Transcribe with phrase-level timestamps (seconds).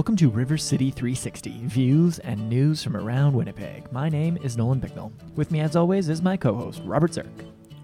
[0.00, 3.92] Welcome to River City 360, views and news from around Winnipeg.
[3.92, 5.12] My name is Nolan Bicknell.
[5.36, 7.26] With me, as always, is my co host, Robert Zirk.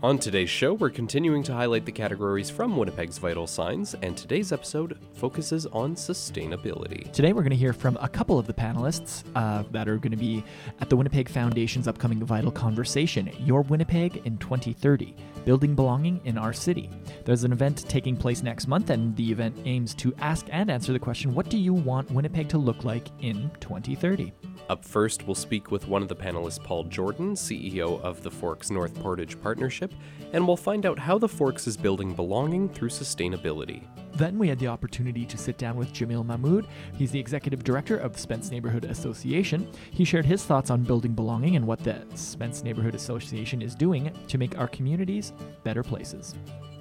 [0.07, 4.53] On today's show, we're continuing to highlight the categories from Winnipeg's vital signs, and today's
[4.53, 7.11] episode focuses on sustainability.
[7.11, 10.13] Today, we're going to hear from a couple of the panelists uh, that are going
[10.13, 10.45] to be
[10.81, 16.53] at the Winnipeg Foundation's upcoming Vital Conversation Your Winnipeg in 2030 Building Belonging in Our
[16.53, 16.89] City.
[17.25, 20.93] There's an event taking place next month, and the event aims to ask and answer
[20.93, 24.33] the question What do you want Winnipeg to look like in 2030?
[24.69, 28.69] Up first, we'll speak with one of the panelists, Paul Jordan, CEO of the Forks
[28.69, 29.95] North Portage Partnership,
[30.33, 33.85] and we'll find out how the Forks is building belonging through sustainability.
[34.15, 36.67] Then we had the opportunity to sit down with Jamil Mahmood.
[36.97, 39.71] He's the executive director of Spence Neighborhood Association.
[39.91, 44.11] He shared his thoughts on building belonging and what the Spence Neighborhood Association is doing
[44.27, 46.35] to make our communities better places.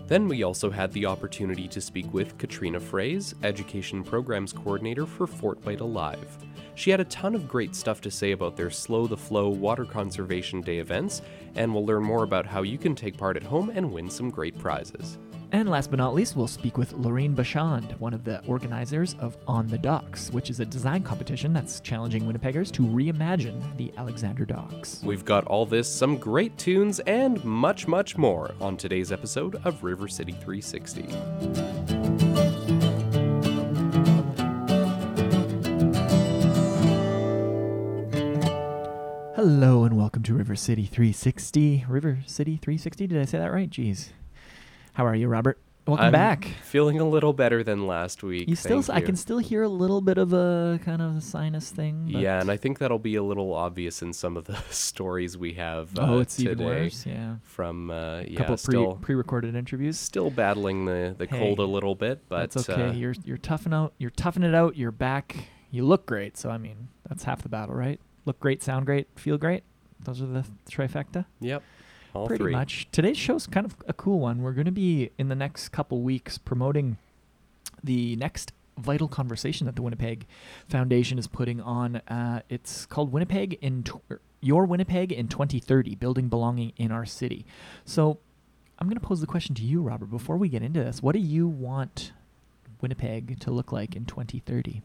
[0.08, 5.28] Then we also had the opportunity to speak with Katrina Fraze, Education Programs Coordinator for
[5.28, 6.45] FortWhyte Alive.
[6.76, 9.86] She had a ton of great stuff to say about their Slow the Flow Water
[9.86, 11.22] Conservation Day events,
[11.56, 14.30] and we'll learn more about how you can take part at home and win some
[14.30, 15.18] great prizes.
[15.54, 19.38] And last but not least, we'll speak with Lorraine Bachand, one of the organizers of
[19.48, 24.44] On the Docks, which is a design competition that's challenging Winnipeggers to reimagine the Alexander
[24.44, 25.02] Docks.
[25.02, 29.82] We've got all this, some great tunes, and much, much more on today's episode of
[29.82, 32.25] River City 360.
[39.48, 41.86] Hello and welcome to River City 360.
[41.88, 43.70] River City 360, did I say that right?
[43.70, 44.10] Jeez.
[44.94, 45.60] How are you, Robert?
[45.86, 46.46] Welcome I'm back.
[46.64, 48.50] Feeling a little better than last week.
[48.50, 51.70] You still, I can still hear a little bit of a kind of a sinus
[51.70, 52.10] thing.
[52.12, 55.38] but- Yeah, and I think that'll be a little obvious in some of the stories
[55.38, 55.96] we have.
[55.96, 57.06] Uh, oh, it's today even worse.
[57.06, 60.00] Yeah, From uh, a couple pre still pre-recorded interviews.
[60.00, 62.82] still battling the, the cold a little bit, but That's okay.
[62.88, 63.94] uh, you're you're toughing out.
[64.00, 64.76] You're toughing it out.
[64.76, 65.36] You're back.
[65.70, 66.36] You look great.
[66.36, 68.02] So I mean, that's half the battle, right?
[68.26, 69.64] Look great, sound great, feel great.
[70.04, 71.26] Those are the trifecta.
[71.40, 71.64] yep,
[72.14, 72.52] all Pretty three.
[72.52, 72.88] much.
[72.92, 74.42] Today's show's kind of a cool one.
[74.42, 76.98] We're going to be in the next couple weeks promoting
[77.84, 80.26] the next vital conversation that the Winnipeg
[80.68, 81.98] Foundation is putting on.
[82.08, 87.06] Uh, it's called Winnipeg in tw- er, Your Winnipeg in 2030: Building Belonging in Our
[87.06, 87.46] City.
[87.86, 88.18] So,
[88.80, 90.08] I'm going to pose the question to you, Robert.
[90.08, 92.12] Before we get into this, what do you want
[92.82, 94.82] Winnipeg to look like in 2030?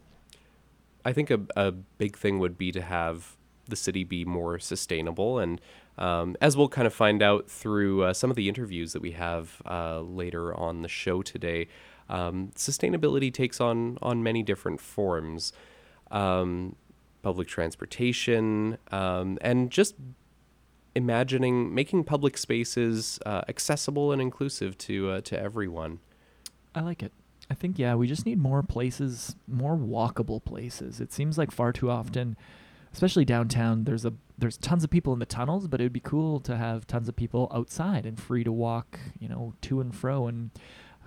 [1.05, 5.39] I think a, a big thing would be to have the city be more sustainable.
[5.39, 5.61] And
[5.97, 9.13] um, as we'll kind of find out through uh, some of the interviews that we
[9.13, 11.69] have uh, later on the show today,
[12.09, 15.53] um, sustainability takes on, on many different forms.
[16.11, 16.75] Um,
[17.23, 19.95] public transportation, um, and just
[20.95, 26.01] imagining making public spaces uh, accessible and inclusive to uh, to everyone.
[26.75, 27.13] I like it.
[27.51, 31.01] I think yeah, we just need more places, more walkable places.
[31.01, 32.37] It seems like far too often,
[32.93, 36.01] especially downtown, there's a there's tons of people in the tunnels, but it would be
[36.01, 39.95] cool to have tons of people outside and free to walk, you know, to and
[39.95, 40.51] fro and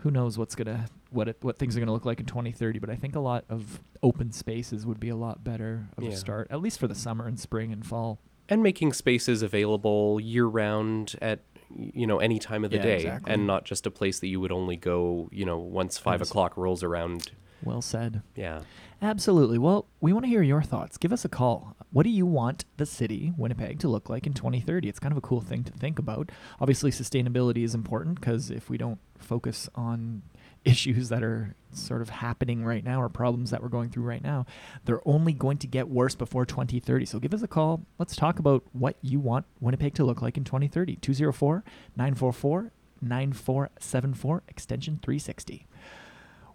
[0.02, 2.26] who knows what's going to what it, what things are going to look like in
[2.26, 6.04] 2030, but I think a lot of open spaces would be a lot better of
[6.04, 6.10] Yeah.
[6.12, 8.20] a start, at least for the summer and spring and fall.
[8.50, 11.40] and making spaces available year round at
[11.78, 13.34] you know any time of the Yeah, day exactly.
[13.34, 16.56] and not just a place that you would only go you know once five o'clock
[16.58, 17.32] rolls around
[17.64, 18.22] Well said.
[18.36, 18.62] yeah
[19.02, 19.58] Absolutely.
[19.58, 20.98] Well, we want to hear your thoughts.
[20.98, 21.76] Give us a call.
[21.92, 24.88] What do you want the city, Winnipeg, to look like in 2030?
[24.88, 26.32] It's kind of a cool thing to think about.
[26.62, 30.22] Obviously, sustainability is important because if we don't focus on
[30.66, 34.24] issues that are sort of happening right now or problems that we're going through right
[34.24, 34.46] now,
[34.86, 37.06] they're only going to get worse before 2030.
[37.06, 37.86] So give us a call.
[37.98, 40.98] Let's talk about what you want Winnipeg to look like in 2030.
[40.98, 41.64] 204
[41.96, 42.72] 944
[43.02, 45.68] 9474, extension 360.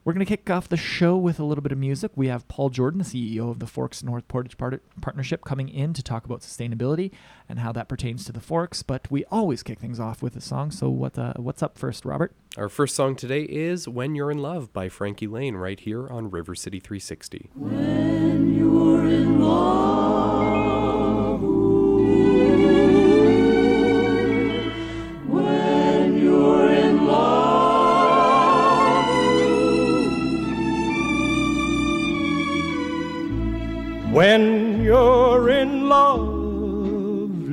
[0.09, 2.13] We're going to kick off the show with a little bit of music.
[2.17, 5.93] We have Paul Jordan, the CEO of the Forks North Portage Part- Partnership, coming in
[5.93, 7.11] to talk about sustainability
[7.47, 8.83] and how that pertains to the Forks.
[8.83, 10.71] But we always kick things off with a song.
[10.71, 12.33] So what uh, what's up first, Robert?
[12.57, 16.31] our first song today is when you're in love by Frankie Laine right here on
[16.31, 20.58] river city 360 When you're in love,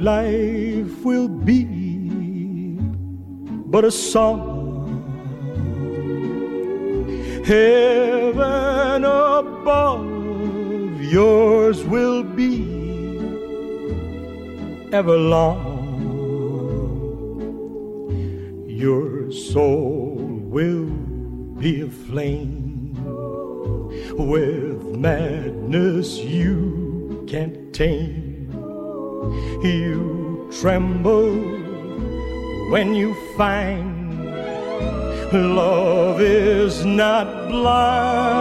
[0.06, 1.66] life will be
[3.74, 4.44] but a song.
[7.44, 10.06] Heaven above,
[11.02, 12.64] yours will be
[14.92, 15.74] ever long.
[18.68, 20.16] Your soul
[20.56, 20.86] will
[21.60, 22.55] be a flame
[24.14, 28.50] with madness you can't tame.
[29.64, 31.36] You tremble
[32.72, 33.96] when you find
[35.34, 38.36] love is not blind.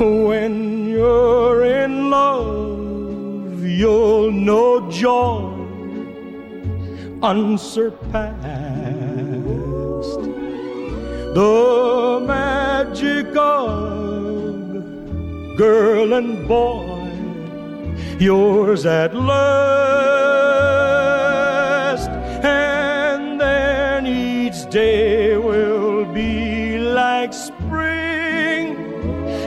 [0.00, 5.52] When you're in love, you'll know joy
[7.22, 8.32] unsurpassed.
[11.34, 14.84] The magic of
[15.56, 17.10] girl and boy,
[18.18, 19.40] yours at last.
[22.44, 28.76] And then each day will be like spring.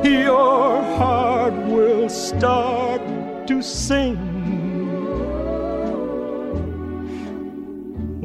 [0.04, 3.02] Your heart will start
[3.48, 4.36] to sing.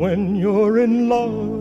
[0.00, 1.59] when you're in love.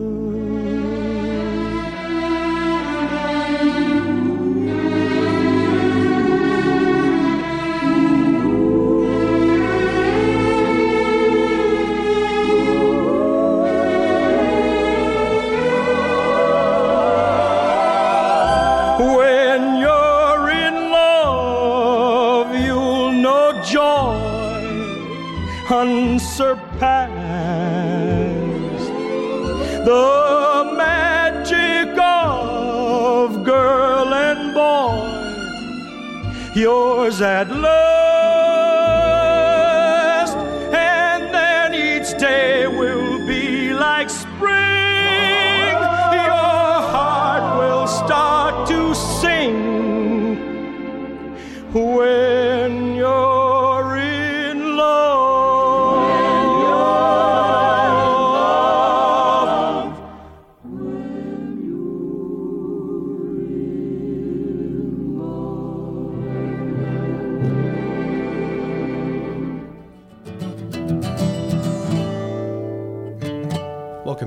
[29.90, 35.02] The magic of girl and boy,
[36.54, 37.89] yours at last.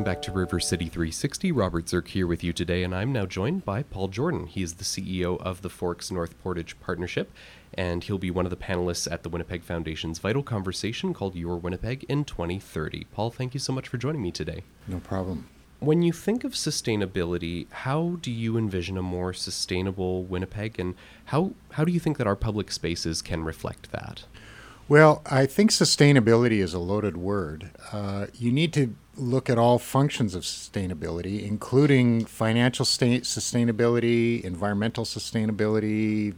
[0.03, 1.53] Welcome back to River City 360.
[1.53, 4.47] Robert Zirk here with you today, and I'm now joined by Paul Jordan.
[4.47, 7.31] He is the CEO of the Forks North Portage Partnership,
[7.73, 11.55] and he'll be one of the panelists at the Winnipeg Foundation's vital conversation called Your
[11.55, 13.05] Winnipeg in 2030.
[13.13, 14.63] Paul, thank you so much for joining me today.
[14.89, 15.47] No problem.
[15.79, 20.95] When you think of sustainability, how do you envision a more sustainable Winnipeg, and
[21.27, 24.25] how, how do you think that our public spaces can reflect that?
[24.89, 27.71] Well, I think sustainability is a loaded word.
[27.93, 35.05] Uh, you need to look at all functions of sustainability, including financial sta- sustainability, environmental
[35.05, 36.33] sustainability,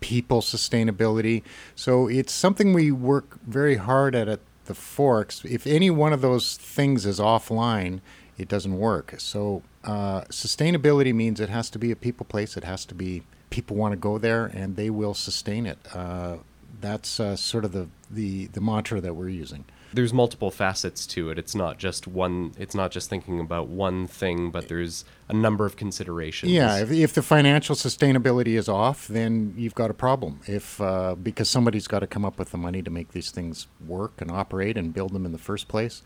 [0.00, 1.42] people sustainability.
[1.74, 5.44] So it's something we work very hard at at the Forks.
[5.44, 8.00] If any one of those things is offline,
[8.38, 9.14] it doesn't work.
[9.18, 12.56] So uh, sustainability means it has to be a people place.
[12.56, 15.78] It has to be people want to go there, and they will sustain it.
[15.94, 16.38] Uh,
[16.80, 19.64] that's uh, sort of the, the the mantra that we're using.
[19.94, 21.38] There's multiple facets to it.
[21.38, 22.52] It's not just one.
[22.58, 26.52] It's not just thinking about one thing, but there's a number of considerations.
[26.52, 30.40] Yeah, if, if the financial sustainability is off, then you've got a problem.
[30.46, 33.66] If uh, because somebody's got to come up with the money to make these things
[33.86, 36.02] work and operate and build them in the first place.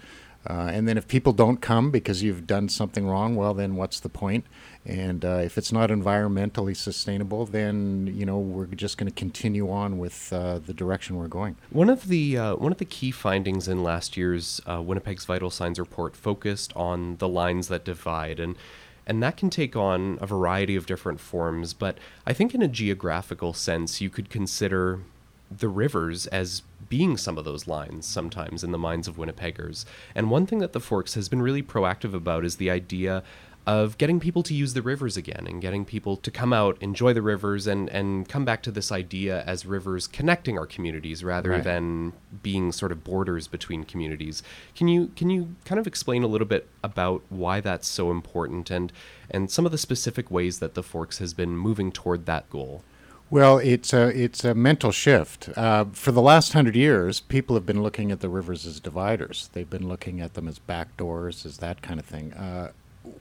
[0.48, 4.00] Uh, and then if people don't come because you've done something wrong, well, then what's
[4.00, 4.46] the point?
[4.88, 9.70] And uh, if it's not environmentally sustainable, then you know we're just going to continue
[9.70, 11.56] on with uh, the direction we're going.
[11.70, 15.50] One of the uh, one of the key findings in last year's uh, Winnipeg's Vital
[15.50, 18.56] Signs report focused on the lines that divide, and
[19.06, 21.74] and that can take on a variety of different forms.
[21.74, 25.00] But I think in a geographical sense, you could consider
[25.50, 29.84] the rivers as being some of those lines sometimes in the minds of Winnipeggers.
[30.14, 33.22] And one thing that the Forks has been really proactive about is the idea
[33.68, 37.12] of getting people to use the rivers again and getting people to come out, enjoy
[37.12, 41.50] the rivers, and, and come back to this idea as rivers connecting our communities rather
[41.50, 41.62] Right.
[41.62, 44.42] than being sort of borders between communities.
[44.74, 48.70] Can you can you kind of explain a little bit about why that's so important
[48.70, 48.90] and
[49.30, 52.82] and some of the specific ways that the Forks has been moving toward that goal?
[53.30, 55.50] Well, it's a it's a mental shift.
[55.54, 59.50] Uh, for the last hundred years, people have been looking at the rivers as dividers.
[59.52, 62.32] They've been looking at them as back doors, as that kind of thing.
[62.32, 62.72] Uh,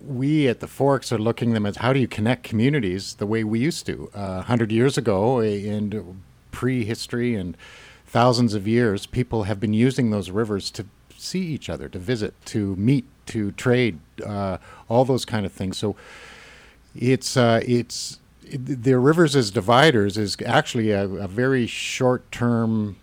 [0.02, 3.28] we at the Forks are looking at them as how do you connect communities the
[3.28, 7.58] way we used to uh, hundred years ago in prehistory and
[8.06, 9.06] thousands of years.
[9.06, 13.52] People have been using those rivers to see each other, to visit, to meet, to
[13.52, 15.78] trade, uh, all those kind of things.
[15.78, 15.96] So
[16.96, 22.98] it's uh, it's it, the rivers as dividers is actually a, a very short term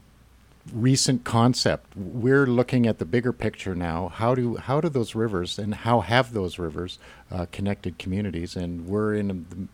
[0.73, 5.59] recent concept we're looking at the bigger picture now how do how do those rivers
[5.59, 6.99] and how have those rivers
[7.31, 9.69] uh, connected communities and we're in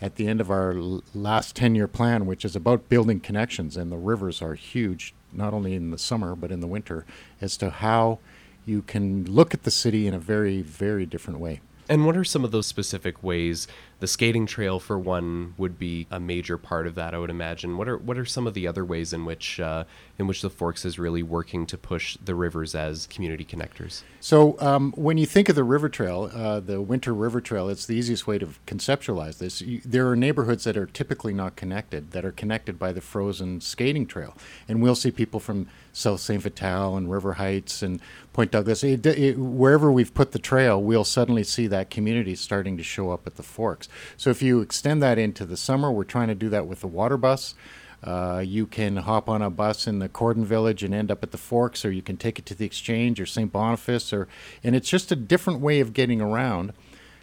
[0.00, 0.74] at the end of our
[1.14, 5.52] last 10 year plan, which is about building connections, and the rivers are huge, not
[5.52, 7.04] only in the summer, but in the winter,
[7.40, 8.18] as to how
[8.64, 11.60] you can look at the city in a very, very different way.
[11.88, 13.66] And what are some of those specific ways?
[14.00, 17.14] The skating trail, for one, would be a major part of that.
[17.14, 17.76] I would imagine.
[17.76, 19.84] What are what are some of the other ways in which uh,
[20.18, 24.02] in which the Forks is really working to push the rivers as community connectors?
[24.18, 27.84] So, um, when you think of the river trail, uh, the winter river trail, it's
[27.84, 29.60] the easiest way to conceptualize this.
[29.60, 33.60] You, there are neighborhoods that are typically not connected, that are connected by the frozen
[33.60, 34.34] skating trail.
[34.66, 36.42] And we'll see people from South St.
[36.42, 38.00] Vital and River Heights and
[38.32, 38.84] Point Douglas.
[38.84, 43.10] It, it, wherever we've put the trail, we'll suddenly see that community starting to show
[43.10, 43.88] up at the Forks.
[44.16, 46.86] So, if you extend that into the summer, we're trying to do that with the
[46.86, 47.54] water bus.
[48.02, 51.32] Uh, you can hop on a bus in the Corydon Village and end up at
[51.32, 53.52] the Forks, or you can take it to the Exchange or St.
[53.52, 54.26] Boniface, or
[54.64, 56.72] and it's just a different way of getting around.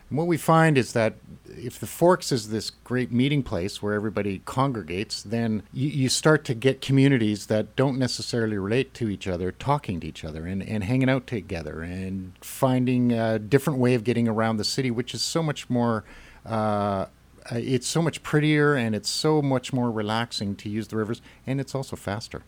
[0.10, 1.16] And what we find is that
[1.50, 6.46] if the Forks is this great meeting place where everybody congregates, then you, you start
[6.46, 10.64] to get communities that don't necessarily relate to each other talking to each other and,
[10.64, 15.14] and hanging out together and finding a different way of getting around the city, which
[15.14, 16.04] is so much more.
[16.46, 17.08] Uh,
[17.52, 21.60] it's so much prettier and it's so much more relaxing to use the rivers, and
[21.60, 22.44] it's also faster.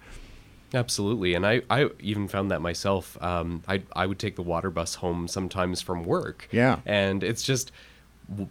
[0.73, 3.21] Absolutely, and I, I even found that myself.
[3.21, 6.47] Um, I I would take the water bus home sometimes from work.
[6.51, 6.79] Yeah.
[6.85, 7.71] and it's just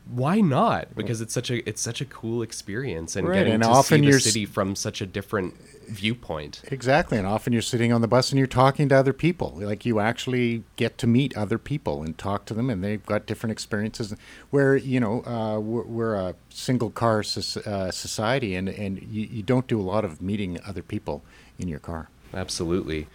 [0.06, 0.94] why not?
[0.96, 4.02] Because it's such a it's such a cool experience, and Right, getting and to often
[4.02, 5.54] see the city from such a different
[5.88, 6.62] viewpoint.
[6.64, 9.52] Exactly, and often you're sitting on the bus and you're talking to other people.
[9.56, 13.26] Like you actually get to meet other people and talk to them, and they've got
[13.26, 14.14] different experiences.
[14.50, 19.28] Where you know uh, we're, we're a single car soc- uh, society, and and you,
[19.30, 21.22] you don't do a lot of meeting other people
[21.58, 22.08] in your car.
[22.32, 23.06] Absolutely.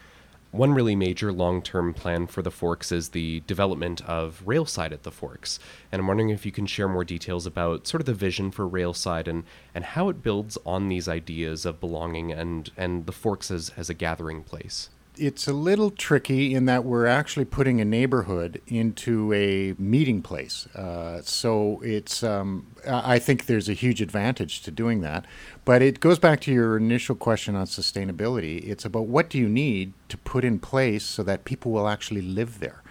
[0.52, 5.02] One really major long term plan for the Forks is the development of Railside at
[5.02, 5.58] the Forks.
[5.92, 8.70] And I'm wondering if you can share more details about sort of the vision for
[8.70, 13.50] Railside and, and how it builds on these ideas of belonging and, and the Forks
[13.50, 14.90] as, as a gathering place.
[15.17, 20.67] It's a little tricky in that we're actually putting a neighborhood into a meeting place.
[20.75, 25.25] Uh, so it's, um, I think there's a huge advantage to doing that.
[25.65, 28.67] But it goes back to your initial question on sustainability.
[28.67, 32.22] It's about what do you need to put in place so that people will actually
[32.22, 32.82] live there.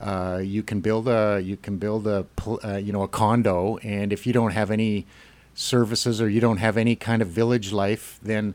[0.00, 2.24] Uh, you can build a you can build a
[2.64, 5.06] uh, you know a condo, and if you don't have any
[5.52, 8.54] services or you don't have any kind of village life, then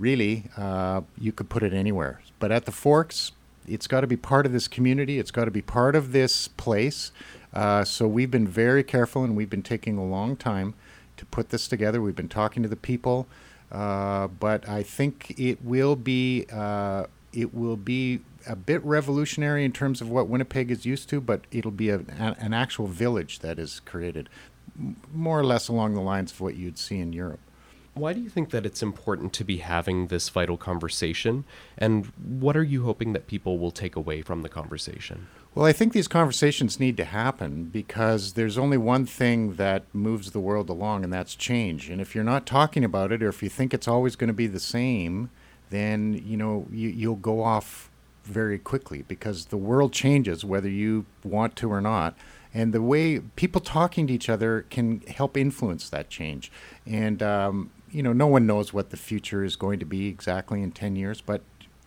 [0.00, 2.20] really, uh, you could put it anywhere.
[2.40, 3.32] But at the Forks,
[3.68, 5.18] it's got to be part of this community.
[5.18, 7.12] It's got to be part of this place.
[7.52, 10.74] Uh, so we've been very careful, and we've been taking a long time
[11.16, 12.00] to put this together.
[12.00, 13.26] We've been talking to the people,
[13.70, 19.72] uh, but I think it will be uh, it will be a bit revolutionary in
[19.72, 21.20] terms of what Winnipeg is used to.
[21.20, 24.28] But it'll be a, an actual village that is created,
[25.12, 27.40] more or less along the lines of what you'd see in Europe.
[27.94, 31.44] Why do you think that it's important to be having this vital conversation?
[31.76, 35.26] And what are you hoping that people will take away from the conversation?
[35.54, 40.30] Well, I think these conversations need to happen because there's only one thing that moves
[40.30, 41.90] the world along, and that's change.
[41.90, 44.34] And if you're not talking about it, or if you think it's always going to
[44.34, 45.30] be the same,
[45.70, 47.90] then you know you, you'll go off
[48.24, 52.16] very quickly because the world changes whether you want to or not.
[52.52, 56.50] And the way people talking to each other can help influence that change.
[56.86, 60.62] And um, you know, no one knows what the future is going to be exactly
[60.62, 61.42] in 10 years, but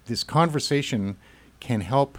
[0.05, 1.17] this conversation
[1.59, 2.17] can help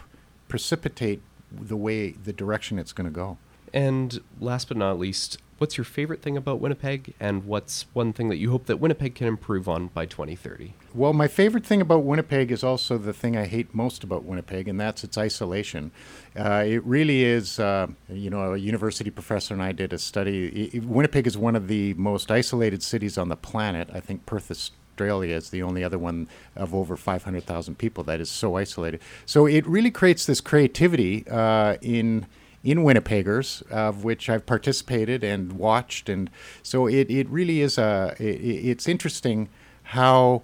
[0.48, 3.38] precipitate the way, the direction it's going to go.
[3.72, 7.14] And last but not least, what's your favorite thing about Winnipeg?
[7.20, 10.74] And what's one thing that you hope that Winnipeg can improve on by 2030?
[10.94, 14.68] Well, my favorite thing about Winnipeg is also the thing I hate most about Winnipeg,
[14.68, 15.90] and that's its isolation.
[16.38, 20.70] Uh, it really is, uh, you know, a university professor and I did a study.
[20.74, 23.88] I- I- Winnipeg is one of the most isolated cities on the planet.
[23.92, 28.30] I think Perth, Australia is the only other one of over 500,000 people that is
[28.30, 29.00] so isolated.
[29.26, 32.26] So it really creates this creativity uh, in
[32.64, 36.30] in Winnipeggers, of which I've participated and watched, and
[36.62, 38.16] so it, it really is a.
[38.18, 39.48] It, it's interesting
[39.84, 40.42] how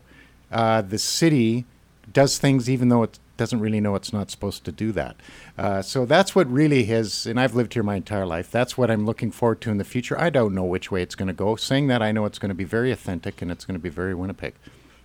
[0.52, 1.64] uh, the city
[2.12, 5.16] does things even though it doesn't really know it's not supposed to do that.
[5.56, 8.50] Uh, so that's what really has, and I've lived here my entire life.
[8.50, 10.20] That's what I'm looking forward to in the future.
[10.20, 11.56] I don't know which way it's going to go.
[11.56, 13.88] Saying that, I know it's going to be very authentic and it's going to be
[13.88, 14.54] very Winnipeg.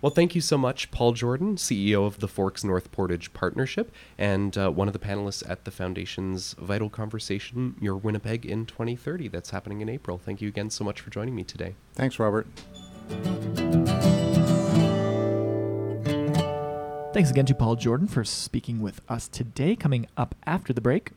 [0.02, 4.56] Well, thank you so much, Paul Jordan, CEO of the Forks North Portage Partnership, and
[4.56, 9.50] uh, one of the panelists at the Foundation's Vital Conversation, Your Winnipeg in 2030, that's
[9.50, 10.18] happening in April.
[10.18, 11.76] Thank you again so much for joining me today.
[11.94, 12.46] Thanks, Robert.
[17.14, 19.76] Thanks again to Paul Jordan for speaking with us today.
[19.76, 21.12] Coming up after the break,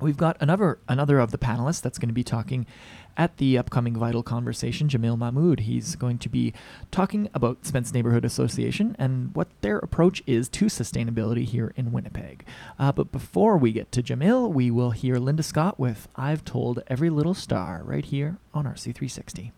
[0.00, 2.66] We've got another another of the panelists that's going to be talking
[3.16, 5.60] at the upcoming Vital Conversation, Jamil Mahmood.
[5.60, 6.52] He's going to be
[6.90, 12.44] talking about Spence Neighborhood Association and what their approach is to sustainability here in Winnipeg.
[12.78, 16.82] Uh, but before we get to Jamil, we will hear Linda Scott with I've Told
[16.86, 19.52] Every Little Star right here on RC360.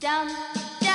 [0.00, 0.87] Dum, da-dum,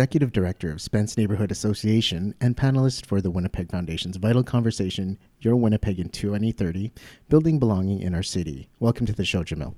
[0.00, 5.56] Executive Director of Spence Neighborhood Association and panelist for the Winnipeg Foundation's Vital Conversation Your
[5.56, 6.90] Winnipeg in 2030
[7.28, 8.70] Building Belonging in Our City.
[8.78, 9.74] Welcome to the show, Jamil.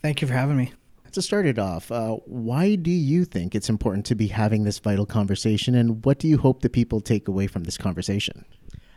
[0.00, 0.72] Thank you for having me.
[1.12, 4.78] To start it off, uh, why do you think it's important to be having this
[4.78, 8.46] vital conversation, and what do you hope the people take away from this conversation?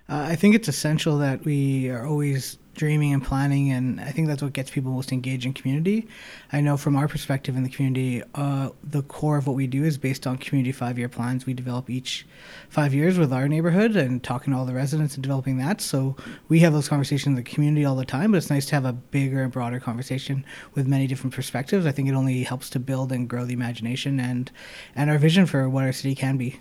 [0.07, 4.27] Uh, I think it's essential that we are always dreaming and planning, and I think
[4.27, 6.07] that's what gets people most engaged in community.
[6.51, 9.84] I know from our perspective in the community, uh, the core of what we do
[9.84, 12.25] is based on community five year plans we develop each
[12.69, 15.81] five years with our neighborhood and talking to all the residents and developing that.
[15.81, 16.15] So
[16.47, 18.86] we have those conversations in the community all the time, but it's nice to have
[18.86, 21.86] a bigger and broader conversation with many different perspectives.
[21.86, 24.51] I think it only helps to build and grow the imagination and,
[24.95, 26.60] and our vision for what our city can be.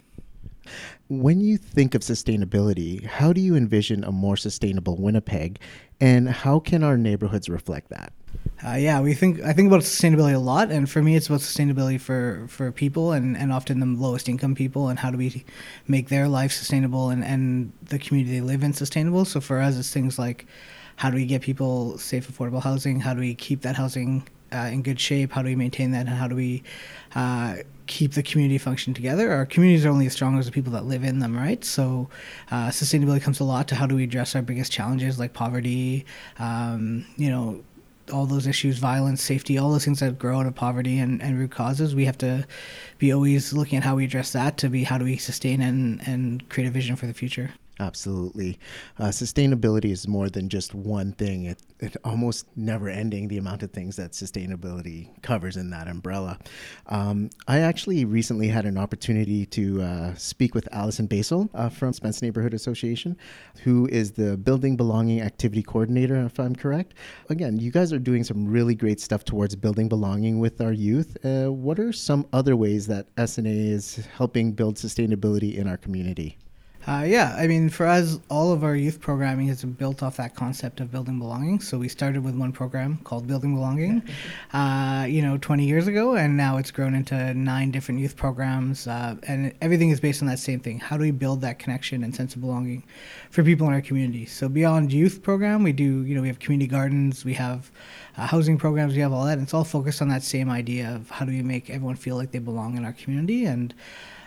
[1.09, 5.59] When you think of sustainability, how do you envision a more sustainable Winnipeg,
[6.01, 8.12] and how can our neighborhoods reflect that?
[8.64, 11.40] Uh, yeah, we think I think about sustainability a lot, and for me, it's about
[11.40, 15.44] sustainability for, for people and, and often the lowest income people, and how do we
[15.88, 19.25] make their life sustainable and, and the community they live in sustainable.
[19.25, 20.46] So for us, it's things like
[21.01, 23.01] how do we get people safe, affordable housing?
[23.01, 25.33] How do we keep that housing uh, in good shape?
[25.33, 26.01] How do we maintain that?
[26.01, 26.63] And how do we
[27.15, 29.33] uh, keep the community function together?
[29.33, 31.65] Our communities are only as strong as the people that live in them, right?
[31.65, 32.11] So
[32.51, 36.05] uh, sustainability comes a lot to how do we address our biggest challenges like poverty,
[36.39, 37.65] um, you know,
[38.13, 41.39] all those issues, violence, safety, all those things that grow out of poverty and, and
[41.39, 41.95] root causes.
[41.95, 42.47] We have to
[42.99, 46.07] be always looking at how we address that to be how do we sustain and,
[46.07, 47.55] and create a vision for the future.
[47.81, 48.59] Absolutely.
[48.99, 51.47] Uh, sustainability is more than just one thing.
[51.47, 56.38] It, it almost never ending the amount of things that sustainability covers in that umbrella.
[56.88, 61.95] Um, I actually recently had an opportunity to uh, speak with Allison Basil uh, from
[61.95, 63.16] Spence Neighborhood Association,
[63.64, 66.93] who is the Building Belonging Activity Coordinator, if I'm correct.
[67.31, 71.16] Again, you guys are doing some really great stuff towards building belonging with our youth.
[71.25, 76.37] Uh, what are some other ways that SNA is helping build sustainability in our community?
[76.87, 80.35] Uh, yeah, I mean, for us, all of our youth programming is built off that
[80.35, 81.61] concept of building belonging.
[81.61, 84.03] So we started with one program called Building Belonging,
[84.55, 88.87] uh, you know, 20 years ago, and now it's grown into nine different youth programs,
[88.87, 90.81] uh, and everything is based on that same thing.
[90.81, 92.83] How do we build that connection and sense of belonging
[93.31, 94.25] for people in our community?
[94.25, 97.71] So beyond youth program, we do, you know, we have community gardens, we have
[98.16, 100.95] uh, housing programs, we have all that, and it's all focused on that same idea
[100.95, 103.75] of how do we make everyone feel like they belong in our community and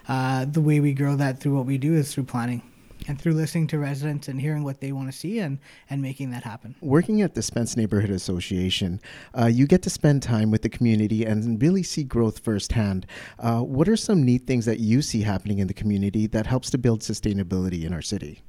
[0.08, 2.62] uh, the way we grow that through what we do is through planning
[3.08, 6.32] and through listening to residents and hearing what they want to see and, and making
[6.32, 6.76] that happen.
[6.82, 9.02] Working at the Spence Neighborhood Association,
[9.38, 13.06] uh, you get to spend time with the community and really see growth firsthand.
[13.40, 16.70] Uh, what are some neat things that you see happening in the community that helps
[16.72, 18.42] to build sustainability in our city?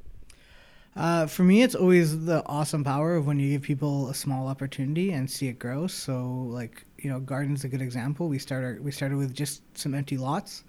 [0.96, 4.46] Uh, for me, it's always the awesome power of when you give people a small
[4.46, 5.88] opportunity and see it grow.
[5.88, 8.28] So, like you know, gardens a good example.
[8.28, 10.62] We started we started with just some empty lots,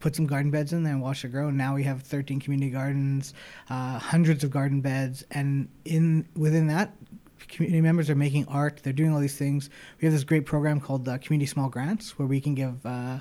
[0.00, 1.50] put some garden beds in there and watch it grow.
[1.50, 3.34] Now we have 13 community gardens,
[3.70, 6.94] uh, hundreds of garden beds, and in within that,
[7.48, 8.80] community members are making art.
[8.82, 9.70] They're doing all these things.
[10.00, 12.84] We have this great program called uh, Community Small Grants, where we can give.
[12.84, 13.20] Uh,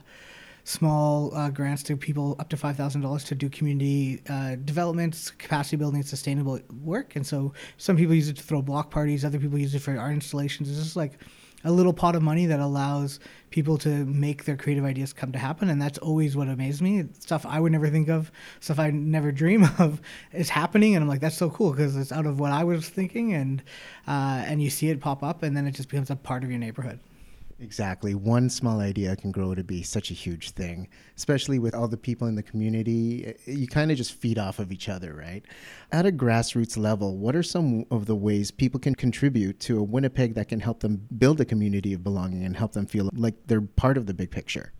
[0.67, 6.03] small uh, grants to people up to $5,000 to do community uh, development, capacity building,
[6.03, 7.15] sustainable work.
[7.15, 9.97] And so some people use it to throw block parties, other people use it for
[9.97, 10.69] art installations.
[10.69, 11.19] It's just like
[11.67, 15.39] a little pot of money that allows people to make their creative ideas come to
[15.39, 15.69] happen.
[15.69, 17.05] And that's always what amazed me.
[17.19, 20.01] Stuff I would never think of, stuff I never dream of
[20.31, 20.95] is happening.
[20.95, 23.33] And I'm like, that's so cool because it's out of what I was thinking.
[23.33, 23.61] And,
[24.07, 26.49] uh, and you see it pop up and then it just becomes a part of
[26.49, 26.99] your neighborhood.
[27.59, 28.13] Exactly.
[28.13, 31.97] One small idea can grow to be such a huge thing, especially with all the
[31.97, 33.33] people in the community.
[33.45, 35.43] You kind of just feed off of each other, right?
[35.91, 39.83] At a grassroots level, what are some of the ways people can contribute to a
[39.83, 43.33] Winnipeg that can help them build a community of belonging and help them feel like
[43.47, 44.71] they're part of the big picture?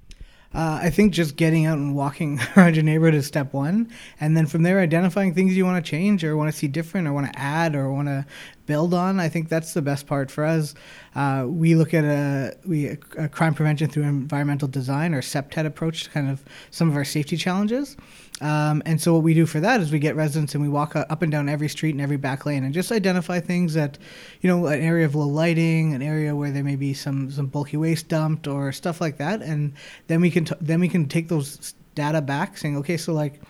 [0.54, 4.38] Uh, I think just getting out and walking around your neighborhood is step one, and
[4.38, 7.14] then from there, identifying things you want to change or want to see different or
[7.14, 8.26] want to add or want to
[8.68, 9.20] build on.
[9.20, 10.76] I think that's the best part for us.
[11.16, 16.04] Uh, we look at a we a crime prevention through environmental design or CPTED approach
[16.04, 17.98] to kind of some of our safety challenges.
[18.40, 20.96] Um, and so what we do for that is we get residents and we walk
[20.96, 23.98] up and down every street and every back lane and just identify things that,
[24.42, 27.48] you know, an area of low lighting, an area where there may be some some
[27.48, 29.74] bulky waste dumped or stuff like that, and
[30.06, 33.42] then we can t- then we can take those data back, saying, okay, so like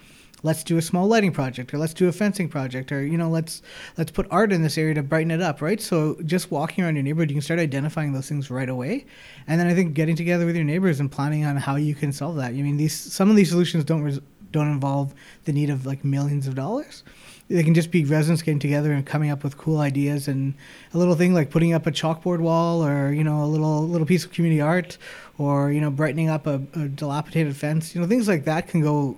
[0.44, 3.30] let's do a small lighting project or let's do a fencing project or you know
[3.30, 3.62] let's
[3.98, 5.82] let's put art in this area to brighten it up right?
[5.82, 9.06] So just walking around your neighborhood you can start identifying those things right away.
[9.48, 12.12] And then i think getting together with your neighbors and planning on how you can
[12.12, 12.50] solve that.
[12.50, 14.22] I mean these some of these solutions don't res-
[14.52, 15.14] don't involve
[15.46, 17.04] the need of like millions of dollars
[17.50, 20.54] they can just be residents getting together and coming up with cool ideas and
[20.94, 24.08] a little thing like putting up a chalkboard wall or you know a little little
[24.08, 24.98] piece of community art
[25.38, 28.82] or you know brightening up a, a dilapidated fence you know things like that can
[28.82, 29.16] go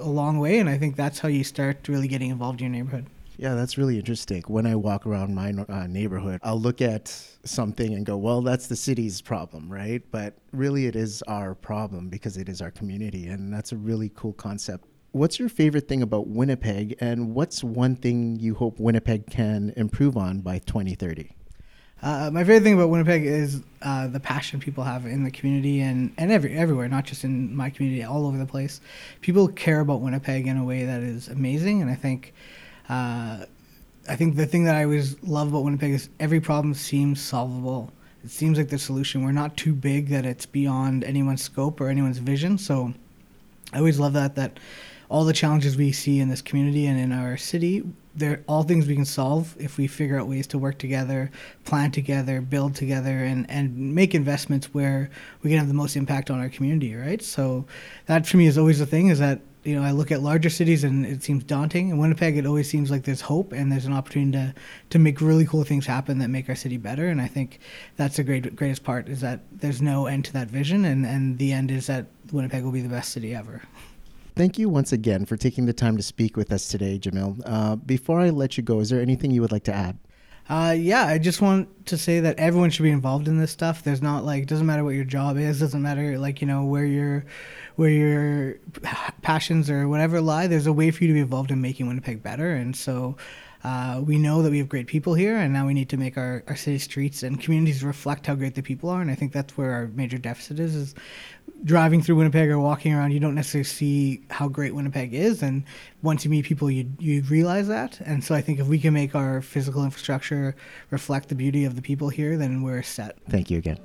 [0.00, 2.84] a long way and i think that's how you start really getting involved in your
[2.84, 3.06] neighborhood
[3.40, 4.42] Yeah, that's really interesting.
[4.48, 7.08] When I walk around my uh, neighborhood, I'll look at
[7.42, 10.02] something and go, well, that's the city's problem, right?
[10.10, 13.28] But really, it is our problem because it is our community.
[13.28, 14.84] And that's a really cool concept.
[15.12, 16.96] What's your favorite thing about Winnipeg?
[17.00, 21.34] And what's one thing you hope Winnipeg can improve on by 2030?
[22.00, 25.80] Uh, my favorite thing about Winnipeg is uh, the passion people have in the community
[25.80, 28.80] and, and every, everywhere, not just in my community, all over the place.
[29.20, 32.32] People care about Winnipeg in a way that is amazing, and I think,
[32.88, 33.44] uh,
[34.08, 37.92] I think the thing that I always love about Winnipeg is every problem seems solvable.
[38.24, 39.24] It seems like the solution.
[39.24, 42.56] We're not too big that it's beyond anyone's scope or anyone's vision.
[42.56, 42.94] So,
[43.72, 44.58] I always love that that
[45.10, 47.82] all the challenges we see in this community and in our city,
[48.14, 51.30] they're all things we can solve if we figure out ways to work together,
[51.64, 55.10] plan together, build together, and, and make investments where
[55.42, 57.22] we can have the most impact on our community, right?
[57.22, 57.66] So
[58.06, 60.48] that for me is always the thing is that, you know, I look at larger
[60.48, 61.88] cities and it seems daunting.
[61.88, 64.54] In Winnipeg, it always seems like there's hope and there's an opportunity to,
[64.90, 67.08] to make really cool things happen that make our city better.
[67.08, 67.58] And I think
[67.96, 70.84] that's the great, greatest part is that there's no end to that vision.
[70.84, 73.62] And, and the end is that Winnipeg will be the best city ever.
[74.36, 77.40] Thank you once again for taking the time to speak with us today, Jamil.
[77.44, 79.98] Uh, before I let you go, is there anything you would like to add?
[80.50, 83.84] Uh, yeah, I just want to say that everyone should be involved in this stuff.
[83.84, 86.84] There's not like doesn't matter what your job is, doesn't matter like you know where
[86.84, 87.24] your
[87.76, 88.56] where your
[89.22, 90.48] passions or whatever lie.
[90.48, 93.16] There's a way for you to be involved in making Winnipeg better, and so.
[93.62, 96.16] Uh, we know that we have great people here, and now we need to make
[96.16, 99.02] our, our city streets and communities reflect how great the people are.
[99.02, 100.94] And I think that's where our major deficit is: is
[101.64, 105.42] driving through Winnipeg or walking around, you don't necessarily see how great Winnipeg is.
[105.42, 105.64] And
[106.02, 108.00] once you meet people, you you realize that.
[108.00, 110.54] And so I think if we can make our physical infrastructure
[110.90, 113.18] reflect the beauty of the people here, then we're set.
[113.28, 113.78] Thank you again.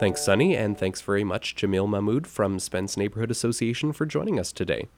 [0.00, 4.52] Thanks, Sunny, and thanks very much, Jamil Mahmood from Spence Neighborhood Association, for joining us
[4.52, 4.88] today.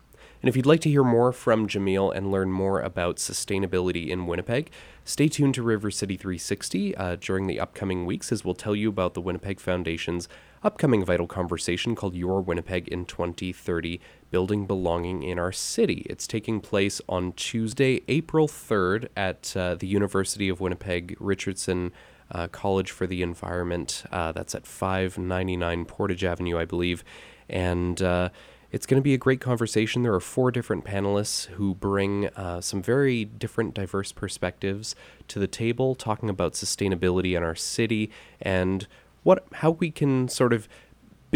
[0.47, 4.29] And if you'd like to hear more from Jamil and learn more about sustainability in
[4.29, 4.71] Winnipeg,
[5.05, 8.89] stay tuned to River City 360 uh, during the upcoming weeks as we'll tell you
[8.89, 10.29] about the Winnipeg Foundation's
[10.63, 16.07] upcoming vital conversation called Your Winnipeg in 2030 Building Belonging in Our City.
[16.09, 21.91] It's taking place on Tuesday, April 3rd at uh, the University of Winnipeg Richardson
[22.31, 24.05] uh, College for the Environment.
[24.13, 27.03] Uh, that's at 599 Portage Avenue, I believe.
[27.49, 28.29] And uh,
[28.73, 30.03] it's going to be a great conversation.
[30.03, 34.95] There are four different panelists who bring uh, some very different, diverse perspectives
[35.29, 38.87] to the table, talking about sustainability in our city and
[39.23, 40.69] what how we can sort of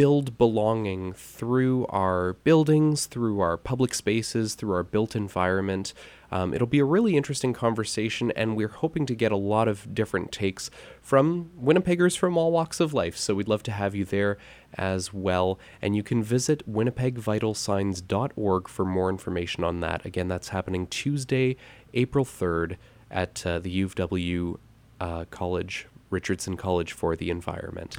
[0.01, 5.93] build belonging through our buildings, through our public spaces, through our built environment.
[6.31, 9.95] Um, it'll be a really interesting conversation, and we're hoping to get a lot of
[9.95, 10.71] different takes
[11.03, 13.15] from Winnipeggers from all walks of life.
[13.15, 14.39] So we'd love to have you there
[14.73, 15.59] as well.
[15.83, 20.07] And you can visit winnipegvitalsigns.org for more information on that.
[20.07, 21.57] Again, that's happening Tuesday,
[21.93, 22.79] April 3rd
[23.11, 24.59] at uh, the U of W
[24.99, 27.99] uh, College, Richardson College for the Environment.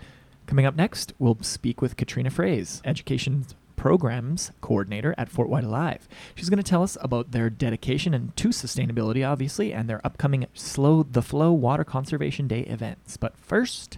[0.51, 3.45] Coming up next, we'll speak with Katrina Fraze, Education
[3.77, 6.09] Programs Coordinator at FortWhyte Alive.
[6.35, 10.47] She's going to tell us about their dedication and to sustainability, obviously, and their upcoming
[10.53, 13.15] Slow the Flow Water Conservation Day events.
[13.15, 13.97] But first,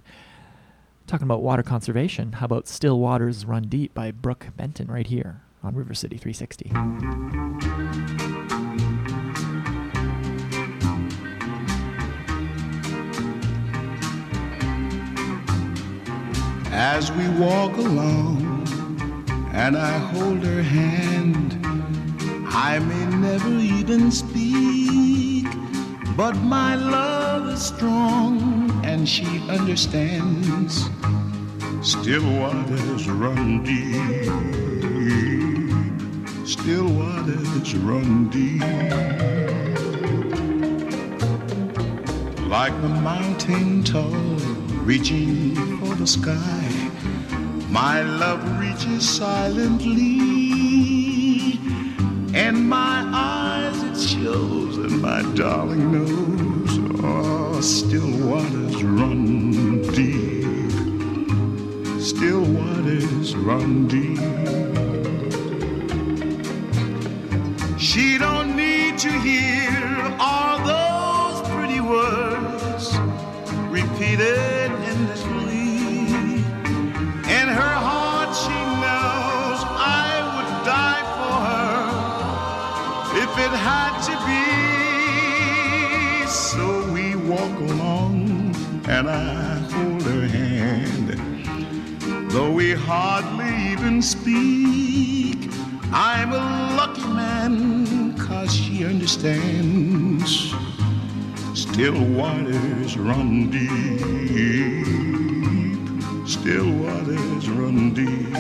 [1.08, 5.42] talking about water conservation, how about Still Waters Run Deep by Brook Benton right here
[5.64, 8.23] on River City 360.
[16.76, 18.68] As we walk along
[19.54, 21.60] and I hold her hand,
[22.50, 25.46] I may never even speak,
[26.18, 30.90] but my love is strong and she understands.
[31.84, 34.26] Still waters run deep,
[36.48, 38.62] still waters run deep.
[42.50, 44.53] Like the mountain tall,
[44.86, 46.92] reaching for the sky.
[47.70, 50.04] My love reaches silently,
[52.34, 56.80] and my eyes it shows, and my darling knows.
[57.02, 60.72] Oh, still waters run deep,
[62.02, 64.20] still waters run deep.
[67.80, 70.93] She don't need to hear all those
[74.04, 75.78] endlessly.
[77.40, 79.60] In her heart, she knows
[80.06, 81.78] I would die for her
[83.24, 84.46] if it had to be.
[86.28, 88.16] So we walk along
[88.88, 91.08] and I hold her hand.
[92.32, 95.50] Though we hardly even speak,
[95.92, 100.54] I'm a lucky man, cause she understands.
[101.64, 104.86] Still waters run deep,
[106.28, 108.36] still waters run deep.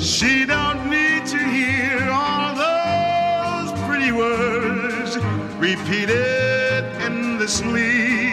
[0.00, 5.18] She don't need to hear all those pretty words
[5.58, 8.25] repeated endlessly.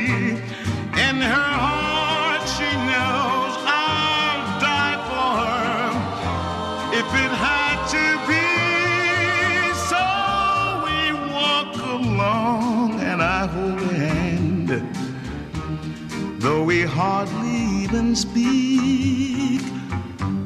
[16.93, 19.61] Hardly even speak.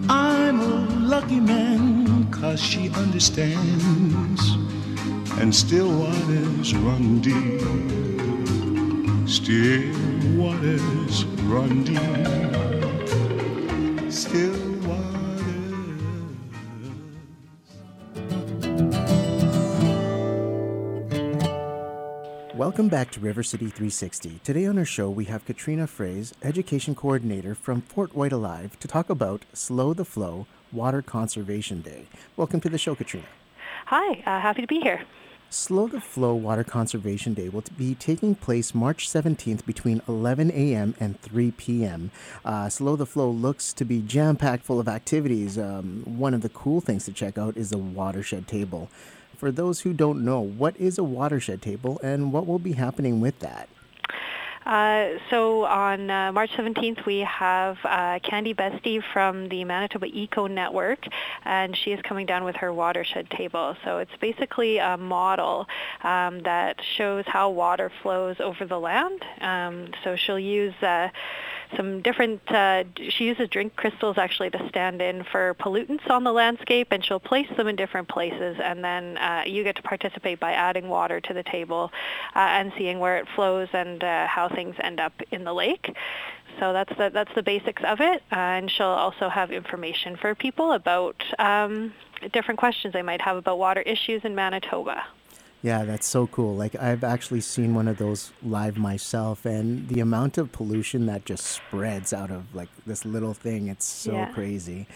[0.07, 4.55] I'm a lucky man, cause she understands.
[5.41, 7.61] And still waters run deep.
[9.27, 9.93] Still
[10.37, 12.76] waters run deep.
[22.87, 24.39] Welcome back to River City 360.
[24.45, 29.09] Today on our show, we have Katrina Fraze, Education Coordinator from FortWhyte Alive, to talk
[29.09, 32.05] about Slow the Flow Water Conservation Day.
[32.37, 33.27] Welcome to the show, Katrina.
[33.87, 35.01] Hi, uh, happy to be here.
[35.49, 40.95] Slow the Flow Water Conservation Day will be taking place March 17th between 11 a.m.
[40.97, 42.11] and 3 p.m.
[42.45, 45.57] Uh, Slow the Flow looks to be jam packed full of activities.
[45.57, 48.89] Um, one of the cool things to check out is the watershed table.
[49.37, 53.21] For those who don't know, what is a watershed table and what will be happening
[53.21, 53.69] with that?
[54.65, 60.47] Uh, so on uh, March 17th, we have uh, Candy Bestie from the Manitoba Eco
[60.47, 61.05] Network,
[61.45, 63.77] and she is coming down with her watershed table.
[63.85, 65.67] So it's basically a model
[66.03, 69.23] um, that shows how water flows over the land.
[69.39, 71.09] Um, so she'll use uh,
[71.75, 76.31] some different, uh, she uses drink crystals actually to stand in for pollutants on the
[76.31, 80.39] landscape, and she'll place them in different places, and then uh, you get to participate
[80.39, 81.91] by adding water to the table
[82.35, 85.95] uh, and seeing where it flows and uh, how things end up in the lake.
[86.59, 90.33] So that's the that's the basics of it, uh, and she'll also have information for
[90.33, 91.93] people about um,
[92.31, 95.03] different questions they might have about water issues in Manitoba.
[95.61, 96.55] Yeah, that's so cool.
[96.55, 101.25] Like I've actually seen one of those live myself and the amount of pollution that
[101.25, 104.25] just spreads out of like this little thing, it's so Yeah.
[104.27, 104.87] crazy.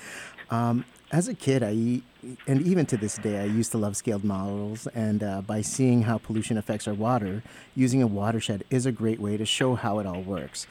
[0.49, 2.01] Um, as a kid, I
[2.47, 6.03] and even to this day, I used to love scaled models, and uh, by seeing
[6.03, 7.41] how pollution affects our water,
[7.75, 10.67] using a watershed is a great way to show how it all works.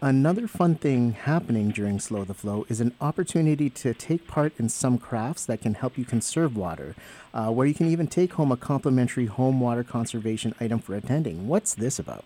[0.00, 4.68] Another fun thing happening during Slow the Flow is an opportunity to take part in
[4.68, 6.94] some crafts that can help you conserve water,
[7.34, 11.46] uh, where you can even take home a complimentary home water conservation item for attending.
[11.48, 12.24] What's this about?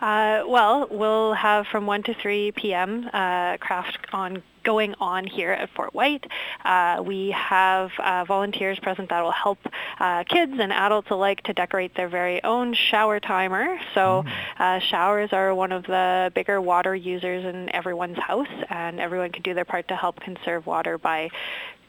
[0.00, 3.08] Uh, well, we'll have from 1 to 3 p.m.
[3.12, 6.24] Uh, craft on going on here at FortWhyte.
[6.64, 9.58] Uh, we have uh, volunteers present that will help
[10.00, 13.78] uh, kids and adults alike to decorate their very own shower timer.
[13.94, 14.24] So
[14.58, 19.42] uh, showers are one of the bigger water users in everyone's house, and everyone can
[19.42, 21.30] do their part to help conserve water by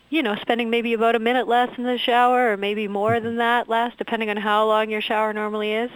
[0.10, 3.38] you know, spending maybe about a minute less in the shower or maybe more than
[3.38, 5.92] that less, depending on how long your shower normally is.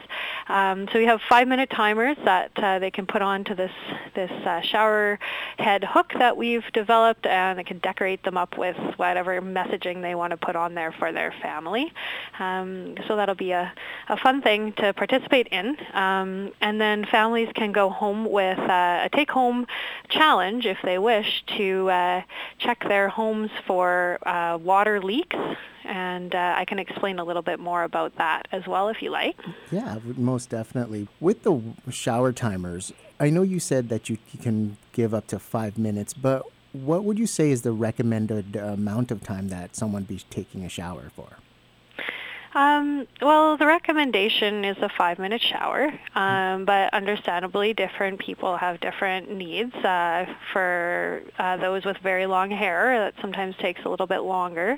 [0.48, 3.72] Um, so we have five-minute timers that uh, they can put onto this
[4.16, 5.20] this uh, shower
[5.60, 10.16] head hook that we've developed, and they can decorate them up with whatever messaging they
[10.16, 11.94] want to put on there for their family.
[12.40, 13.72] Um, so that'll be a,
[14.10, 15.78] a fun thing to participate in.
[15.94, 19.68] Um, and then families can go home with uh, a take-home
[20.10, 22.22] challenge if they wish to uh,
[22.58, 25.36] check their homes for uh, water leaks.
[25.86, 29.10] And uh, I can explain a little bit more about that as well if you
[29.10, 29.36] like.
[29.72, 31.08] Yeah, most definitely.
[31.20, 35.78] With the shower timers, I know you said that you, can give up to five
[35.78, 40.04] minutes, but what would you say is the recommended uh, amount of time that someone
[40.04, 41.38] be taking a shower for?
[42.60, 49.32] Um, well, the recommendation is a five-minute shower, um, but understandably, different people have different
[49.32, 49.74] needs.
[49.76, 54.78] Uh, for uh, those with very long hair, that sometimes takes a little bit longer.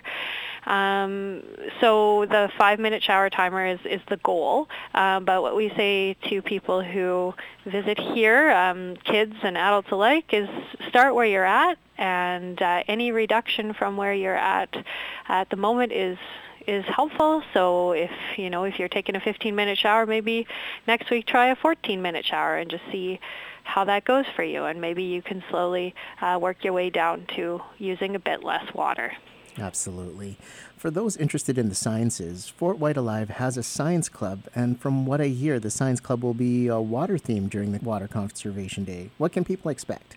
[0.67, 1.41] Um,
[1.79, 4.69] so the five-minute shower timer is, is the goal.
[4.93, 7.33] Um, but what we say to people who
[7.65, 10.47] visit here, um, kids and adults alike, is
[10.87, 14.85] start where you're at, and uh, any reduction from where you're at
[15.27, 16.19] at the moment is
[16.67, 17.43] is helpful.
[17.53, 20.47] So if you know if you're taking a 15 minute shower, maybe
[20.87, 23.19] next week try a 14 minute shower and just see
[23.63, 27.25] how that goes for you, and maybe you can slowly uh, work your way down
[27.35, 29.13] to using a bit less water.
[29.57, 30.37] Absolutely.
[30.77, 35.21] For those interested in the sciences, FortWhyte Alive has a science club, and from what
[35.21, 39.09] I hear, the science club will be a water theme during the Water Conservation Day.
[39.17, 40.15] What can people expect?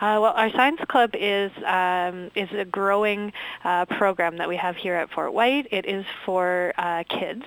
[0.00, 3.32] Uh, well, our science club is um, is a growing
[3.64, 5.66] uh, program that we have here at FortWhyte.
[5.72, 7.42] It is for uh, kids,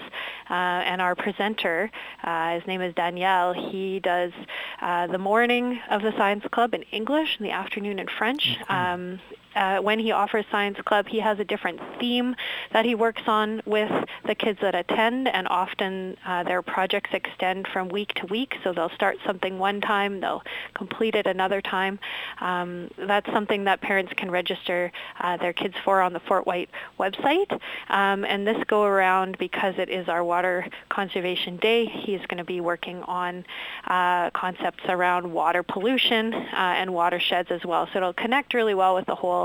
[0.50, 1.90] uh, and our presenter,
[2.24, 3.54] uh, his name is Danielle.
[3.54, 4.34] He does
[4.82, 8.58] uh, the morning of the science club in English and the afternoon in French.
[8.68, 9.22] Um,
[9.56, 12.36] uh, when he offers science club, he has a different theme
[12.72, 13.92] that he works on with
[14.26, 18.56] the kids that attend, and often uh, their projects extend from week to week.
[18.64, 22.00] So they'll start something one time, they'll complete it another time.
[22.40, 27.52] Um, that's something that parents can register uh, their kids for on the FortWhyte website.
[27.90, 31.86] Um, and this go around because it is our Water Conservation Day.
[31.86, 33.46] He's going to be working on
[33.88, 37.88] uh, concepts around water pollution uh, and watersheds as well.
[37.88, 39.40] So it'll connect really well with the whole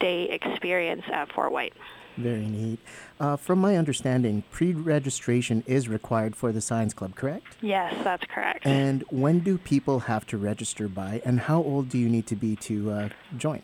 [0.00, 1.72] day experience at FortWhyte.
[2.16, 2.80] Very neat.
[3.20, 7.46] Uh, from my understanding, pre-registration is required for the science club, correct?
[7.60, 8.66] Yes, that's correct.
[8.66, 12.36] And when do people have to register by, and how old do you need to
[12.36, 13.62] be to uh, join?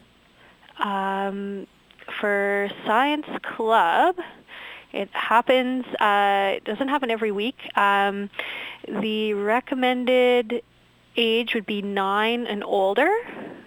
[0.79, 1.67] Um,
[2.21, 4.17] for Science Club,
[4.93, 5.85] it happens.
[6.01, 7.57] Uh, it doesn't happen every week.
[7.77, 8.31] Um,
[8.87, 10.63] the recommended
[11.17, 13.13] age would be nine and older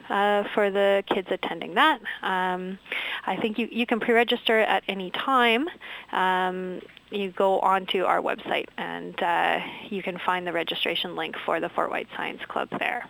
[0.10, 2.02] uh, for the kids attending that.
[2.22, 2.80] Um,
[3.26, 5.68] I think you, you can pre-register at any time.
[6.12, 11.60] Um, you go onto our website and uh, you can find the registration link for
[11.60, 13.08] the FortWhyte Science Club there.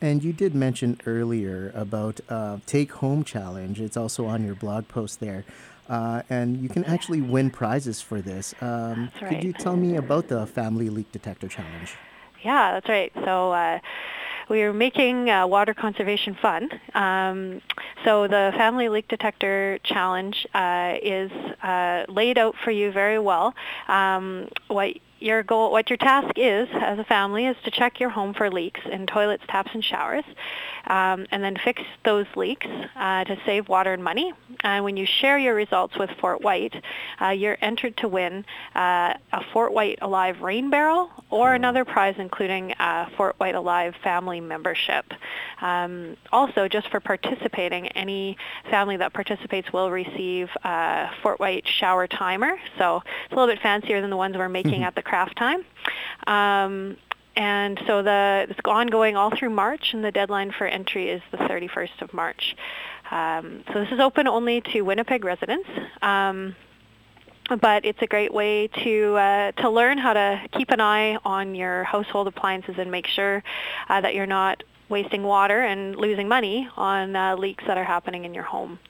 [0.00, 3.80] And you did mention earlier about uh, Take Home Challenge.
[3.80, 5.44] It's also on your blog post there.
[5.88, 8.54] Uh, and you can actually win prizes for this.
[8.60, 11.94] Um, That's Could you tell me about the Family Leak Detector Challenge?
[12.42, 13.12] Yeah, that's right.
[13.24, 13.78] So uh,
[14.48, 16.68] we are making uh, water conservation fun.
[16.94, 17.60] Um,
[18.04, 21.30] so the Family Leak Detector Challenge uh, is
[21.62, 23.54] uh, laid out for you very well.
[23.88, 28.10] Um, what your goal, what your task is as a family is to check your
[28.10, 30.24] home for leaks in toilets, taps, and showers,
[30.86, 34.32] um, and then fix those leaks uh, to save water and money.
[34.60, 36.80] And when you share your results with FortWhyte,
[37.20, 38.44] uh, you're entered to win
[38.74, 45.12] uh, a FortWhyte Alive rain barrel or another prize including a FortWhyte Alive family membership.
[45.60, 48.36] Um, also, just for participating, any
[48.70, 52.58] family that participates will receive a FortWhyte shower timer.
[52.76, 55.64] So it's a little bit fancier than the ones we're making at the craft time.
[56.26, 56.96] Um,
[57.36, 61.36] and so the it's ongoing all through March, and the deadline for entry is the
[61.36, 62.56] 31st of March.
[63.12, 65.68] Um, so this is open only to Winnipeg residents.
[66.02, 66.56] Um,
[67.60, 71.54] but it's a great way to uh, to learn how to keep an eye on
[71.54, 73.44] your household appliances and make sure
[73.88, 78.24] uh, that you're not wasting water and losing money on uh, leaks that are happening
[78.24, 78.80] in your home.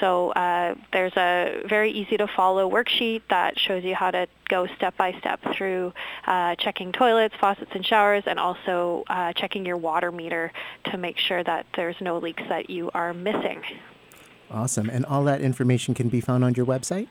[0.00, 4.66] So uh, there's a very easy to follow worksheet that shows you how to go
[4.76, 5.92] step by step through
[6.26, 10.52] uh, checking toilets, faucets, and showers, and also uh, checking your water meter
[10.84, 13.62] to make sure that there's no leaks that you are missing.
[14.50, 14.90] Awesome.
[14.90, 17.08] And all that information can be found on your website?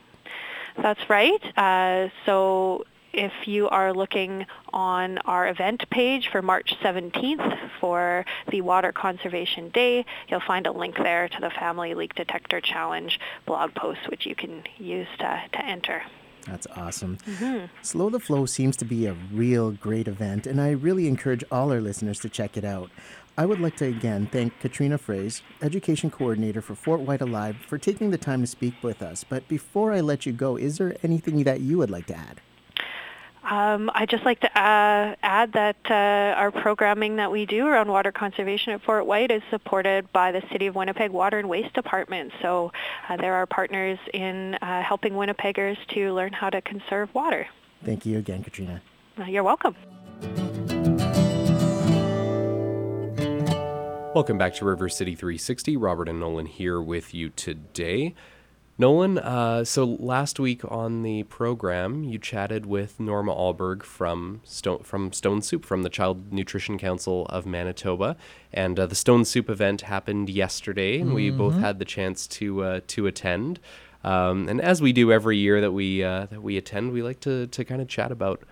[0.81, 1.41] That's right.
[1.57, 8.61] Uh, so if you are looking on our event page for March 17th for the
[8.61, 13.73] Water Conservation Day, you'll find a link there to the Family Leak Detector Challenge blog
[13.73, 16.03] post, which you can use to, to enter.
[16.45, 17.17] That's awesome.
[17.17, 17.65] Mm-hmm.
[17.81, 21.71] Slow the Flow seems to be a real great event, and I really encourage all
[21.71, 22.89] our listeners to check it out.
[23.37, 28.11] I would like to again thank Katrina Fraze, Education Coordinator for FortWhyte Alive, for taking
[28.11, 29.23] the time to speak with us.
[29.23, 32.41] But before I let you go, is there anything that you would like to add?
[33.49, 37.89] Um, I'd just like to uh, add that uh, our programming that we do around
[37.89, 42.31] water conservation at FortWhyte is supported by the City of Winnipeg Water and Waste Department.
[42.43, 42.71] So
[43.09, 47.47] uh, there are partners in uh, helping Winnipeggers to learn how to conserve water.
[47.83, 48.83] Thank you again, Katrina.
[49.17, 49.75] Uh, You're welcome.
[54.13, 55.75] Welcome back to River City 360.
[55.75, 58.13] Robert and Nolan here with you today.
[58.79, 64.83] Nolan, uh, so last week on the program, you chatted with Norma Alberg from Stone,
[64.83, 68.15] from Stone Soup, from the Child Nutrition Council of Manitoba,
[68.53, 72.63] and uh, the Stone Soup event happened yesterday, and we both had the chance to
[72.63, 73.59] uh, to attend.
[74.05, 77.19] Um, and as we do every year that we uh, that we attend, we like
[77.19, 78.43] to to kind of chat about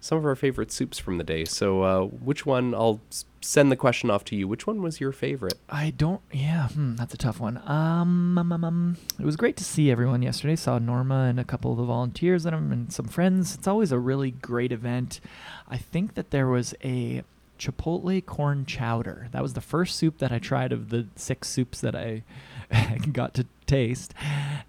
[0.00, 1.44] some of our favorite soups from the day.
[1.44, 2.74] So, uh, which one?
[2.74, 3.00] I'll
[3.46, 4.48] send the question off to you.
[4.48, 5.54] Which one was your favorite?
[5.68, 6.20] I don't.
[6.32, 7.60] Yeah, hmm, that's a tough one.
[7.64, 10.56] Um, um, um, um, it was great to see everyone yesterday.
[10.56, 13.54] Saw Norma and a couple of the volunteers and, and some friends.
[13.54, 15.20] It's always a really great event.
[15.68, 17.22] I think that there was a
[17.58, 19.28] chipotle corn chowder.
[19.30, 22.22] That was the first soup that I tried of the six soups that I
[23.12, 24.14] got to taste,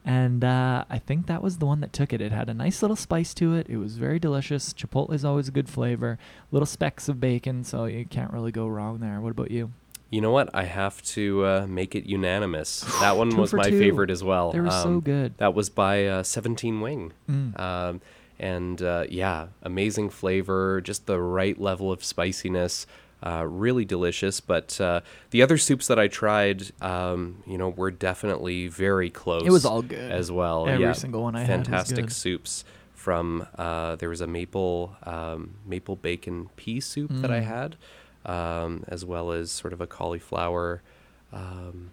[0.06, 2.22] and uh, I think that was the one that took it.
[2.22, 3.68] It had a nice little spice to it.
[3.70, 4.74] It was very delicious.
[4.74, 6.18] Chipotle is always a good flavor.
[6.52, 9.22] Little specks of bacon, so you can't really go wrong there.
[9.22, 9.72] What about you?
[10.10, 10.50] You know what?
[10.54, 12.86] I have to uh, make it unanimous.
[13.02, 13.80] That one was my two.
[13.80, 14.52] favorite as well.
[14.52, 15.38] They were so good.
[15.38, 17.14] That was by uh, 17 Wing.
[17.30, 17.60] Mm.
[17.60, 18.02] Um,
[18.40, 22.86] and uh, yeah, amazing flavor, just the right level of spiciness.
[23.28, 24.40] Uh, really delicious.
[24.40, 25.02] But uh,
[25.32, 29.44] the other soups that I tried, um, you know, were definitely very close.
[29.46, 30.12] It was all good.
[30.12, 30.68] as well.
[30.68, 32.12] Every yeah, single one I had fantastic good.
[32.14, 32.64] soups.
[32.96, 37.44] From uh, there was a maple um, maple bacon pea soup that I Mm.
[37.44, 37.76] had,
[38.26, 40.82] um, as well as sort of a cauliflower.
[41.34, 41.92] Um,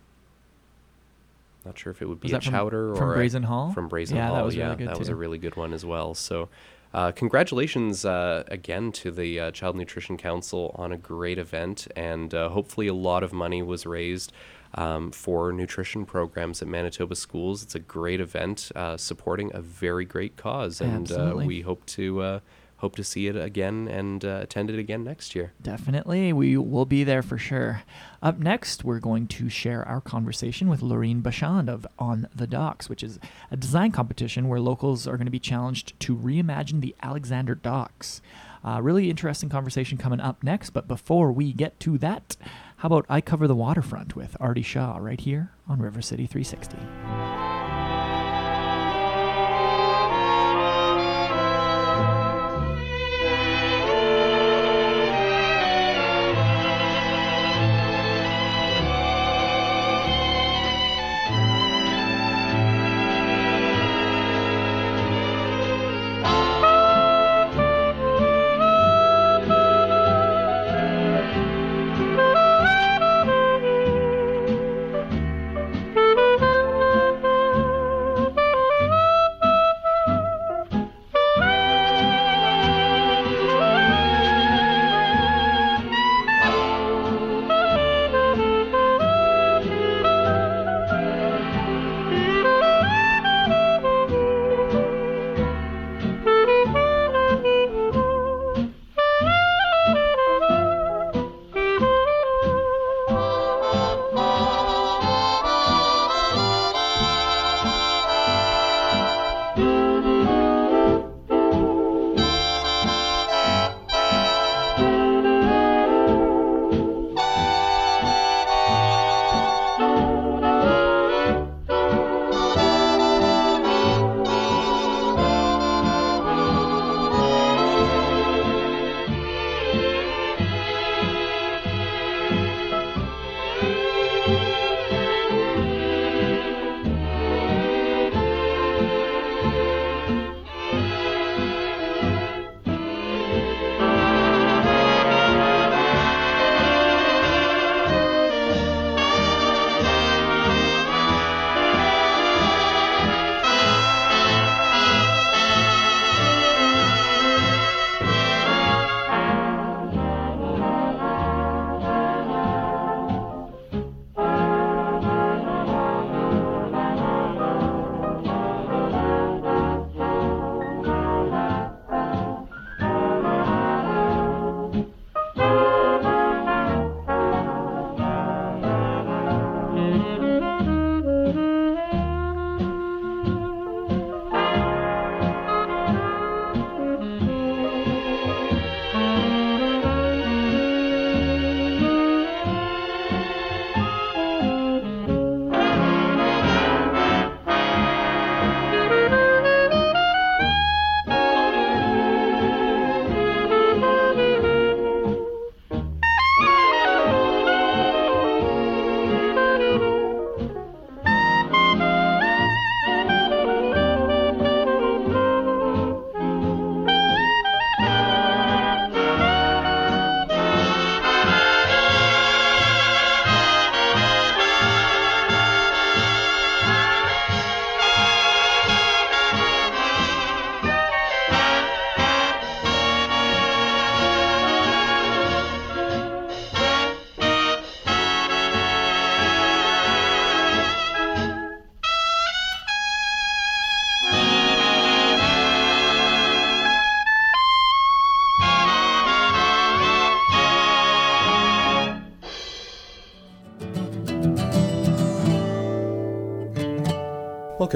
[1.64, 3.72] not sure if it would be a that from- chowder from or a- Brazen Hall?
[3.72, 5.84] From Brazen Yeah, that Hall, was really good that was a really good one as
[5.84, 6.14] well.
[6.14, 6.48] So,
[6.94, 12.32] uh, congratulations uh, again to the uh, Child Nutrition Council on a great event, and
[12.32, 14.32] uh, hopefully a lot of money was raised
[14.74, 17.64] um, for nutrition programs at Manitoba schools.
[17.64, 22.22] It's a great event uh, supporting a very great cause, and uh, we hope to
[22.22, 22.40] uh,
[22.84, 25.54] hope to see it again and uh, attend it again next year.
[25.62, 26.34] Definitely.
[26.34, 27.82] We will be there for sure.
[28.22, 32.90] Up next, we're going to share our conversation with Lorraine Bachand of On the Docks,
[32.90, 33.18] which is
[33.50, 38.20] a design competition where locals are going to be challenged to reimagine the Alexander Docks.
[38.62, 42.36] Uh, really interesting conversation coming up next, but before we get to that,
[42.76, 47.43] how about I cover the waterfront with Artie Shaw right here on River City 360?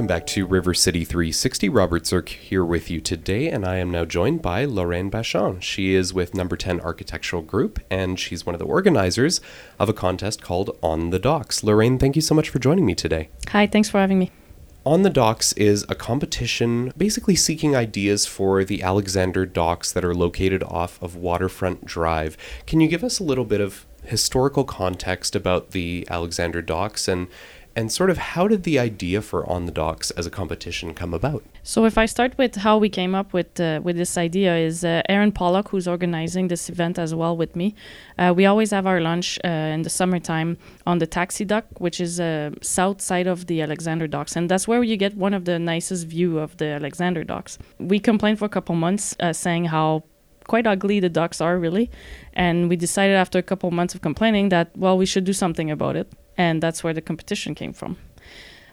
[0.08, 1.68] Back to River City 360.
[1.68, 5.60] Robert Zirk here with you today, and I am now joined by Lorraine Bachand.
[5.60, 9.42] She is with Number 10 Architectural Group, and she's one of the organizers
[9.78, 11.62] of a contest called On the Docks.
[11.62, 13.28] Lorraine, thank you so much for joining me today.
[13.50, 14.32] Hi, thanks for having me.
[14.86, 20.14] On the Docks is a competition basically seeking ideas for the Alexander docks that are
[20.14, 22.38] located off of Waterfront Drive.
[22.66, 27.28] Can you give us a little bit of historical context about the Alexander docks and
[27.78, 31.14] and sort of how did the idea for On the Docks as a competition come
[31.14, 31.44] about?
[31.62, 34.84] So, if I start with how we came up with uh, with this idea, is
[34.84, 37.74] uh, Aaron Pollock, who's organizing this event as well with me.
[38.18, 40.50] Uh, we always have our lunch uh, in the summertime
[40.90, 44.66] on the taxi dock, which is uh, south side of the Alexander Docks, and that's
[44.66, 47.58] where you get one of the nicest view of the Alexander Docks.
[47.78, 50.02] We complained for a couple months, uh, saying how
[50.48, 51.90] quite ugly the docks are really
[52.32, 55.70] and we decided after a couple months of complaining that well we should do something
[55.70, 56.08] about it
[56.38, 57.98] and that's where the competition came from.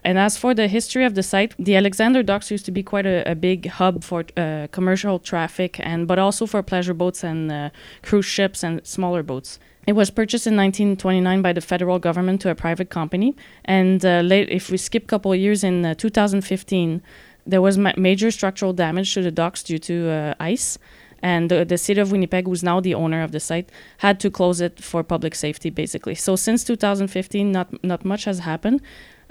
[0.05, 3.07] And as for the history of the site the alexander docks used to be quite
[3.07, 7.51] a, a big hub for uh, commercial traffic and but also for pleasure boats and
[7.51, 7.69] uh,
[8.03, 9.59] cruise ships and smaller boats.
[9.87, 13.35] It was purchased in 1929 by the federal government to a private company.
[13.65, 17.01] And uh, late, if we skip a couple of years in uh, 2015
[17.45, 20.77] there was ma- major structural damage to the docks due to uh, ice
[21.25, 24.29] and the, the city of Winnipeg, who's now the owner of the site, had to
[24.29, 26.13] close it for public safety, basically.
[26.13, 28.79] So since 2015, not not much has happened.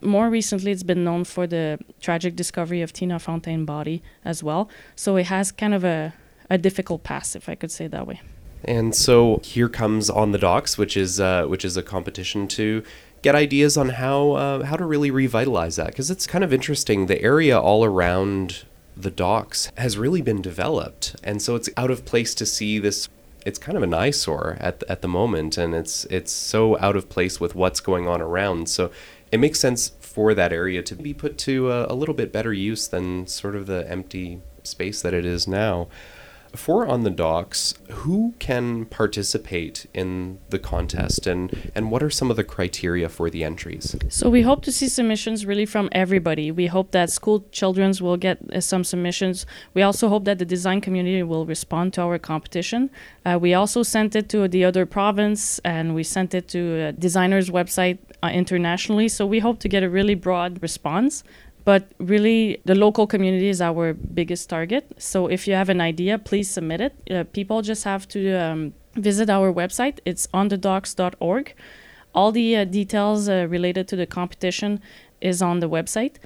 [0.03, 4.69] More recently, it's been known for the tragic discovery of Tina Fontaine body as well.
[4.97, 6.13] So it has kind of a
[6.51, 8.21] a difficult past, if I could say that way.
[8.65, 12.83] And so here comes on the docks, which is uh, which is a competition to
[13.23, 17.07] get ideas on how uh, how to really revitalize that because it's kind of interesting.
[17.07, 18.65] The area all around
[18.97, 23.09] the docks has really been developed, and so it's out of place to see this.
[23.45, 27.09] It's kind of an eyesore at at the moment, and it's it's so out of
[27.09, 28.69] place with what's going on around.
[28.69, 28.91] So
[29.31, 32.53] it makes sense for that area to be put to a, a little bit better
[32.53, 35.89] use than sort of the empty space that it is now.
[36.57, 42.31] For on the docks, who can participate in the contest, and and what are some
[42.31, 43.97] of the criteria for the entries?
[44.09, 46.51] So we hope to see submissions really from everybody.
[46.51, 49.47] We hope that school childrens will get uh, some submissions.
[49.75, 52.91] We also hope that the design community will respond to our competition.
[53.25, 56.93] Uh, we also sent it to the other province, and we sent it to a
[56.93, 59.09] designers' website uh, internationally.
[59.09, 61.25] So we hope to get a really broad response.
[61.65, 64.85] But really, the local community is our biggest target.
[64.99, 66.95] So if you have an idea, please submit it.
[67.11, 69.99] Uh, people just have to um, visit our website.
[70.05, 71.55] It's onthedocks.org.
[72.15, 74.81] All the uh, details uh, related to the competition
[75.21, 76.17] is on the website.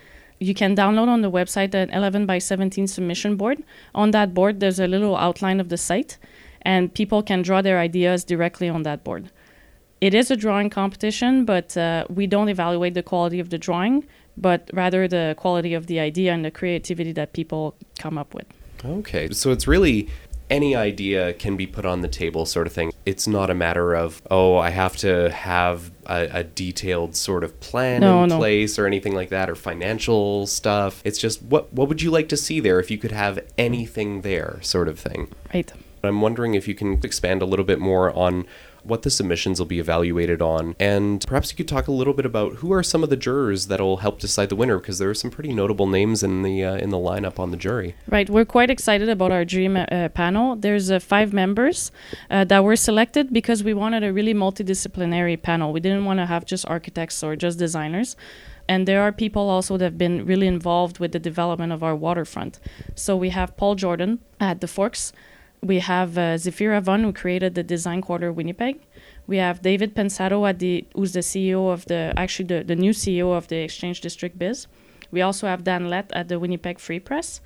[0.41, 3.63] You can download on the website an 11 by 17 submission board.
[3.95, 6.19] On that board, there's a little outline of the site,
[6.63, 9.31] and people can draw their ideas directly on that board.
[10.01, 14.07] It is a drawing competition, but uh, we don't evaluate the quality of the drawing,
[14.41, 18.47] but rather the quality of the idea and the creativity that people come up with.
[18.85, 20.09] Okay, so it's really
[20.51, 22.93] any idea can be put on the table, sort of thing.
[23.05, 27.59] It's not a matter of oh, I have to have a, a detailed sort of
[27.61, 28.39] plan No, in no.
[28.39, 31.03] place or anything like that, or financial stuff.
[31.05, 34.23] It's just what what would you like to see there if you could have anything
[34.23, 35.29] there, sort of thing.
[35.53, 35.73] Right.
[36.05, 38.47] I'm wondering if you can expand a little bit more on
[38.89, 42.27] what the submissions will be evaluated on, and perhaps you could talk a little bit
[42.27, 45.15] about who are some of the jurors that'll help decide the winner, because there are
[45.15, 47.95] some pretty notable names in the uh, in the lineup on the jury.
[48.09, 50.57] Right, we're quite excited about our dream uh, panel.
[50.57, 51.93] There's uh, five members
[52.31, 55.73] uh, that were selected because we wanted a really multidisciplinary panel.
[55.73, 58.17] We didn't want to have just architects or just designers.
[58.71, 61.97] And there are people also that have been really involved with the development of our
[61.97, 62.61] waterfront.
[62.95, 65.13] So we have Paul Jordan at the Forks.
[65.63, 68.81] We have uh, Zafira Von, who created the Design Quarter Winnipeg.
[69.27, 72.93] We have David Pensato at the who's the CEO of the actually the, the new
[72.93, 74.67] CEO of the Exchange District Biz.
[75.11, 77.41] We also have Dan Lett at the Winnipeg Free Press,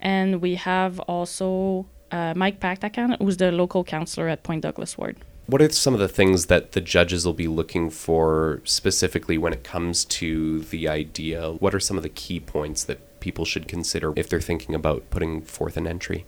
[0.00, 5.16] and we have also uh, Mike Pagtakhan, who's the local councillor at Point Douglas Ward.
[5.46, 9.54] What are some of the things that the judges will be looking for specifically when
[9.54, 11.52] it comes to the idea?
[11.52, 15.08] What are some of the key points that people should consider if they're thinking about
[15.08, 16.26] putting forth an entry?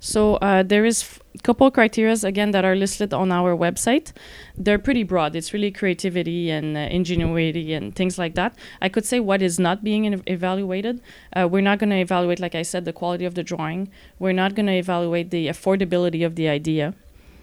[0.00, 4.12] So uh, there is a couple of criteria again that are listed on our website.
[4.56, 5.36] They're pretty broad.
[5.36, 8.54] It's really creativity and uh, ingenuity and things like that.
[8.80, 11.02] I could say what is not being in- evaluated.
[11.36, 13.90] Uh, we're not going to evaluate, like I said, the quality of the drawing.
[14.18, 16.94] We're not going to evaluate the affordability of the idea.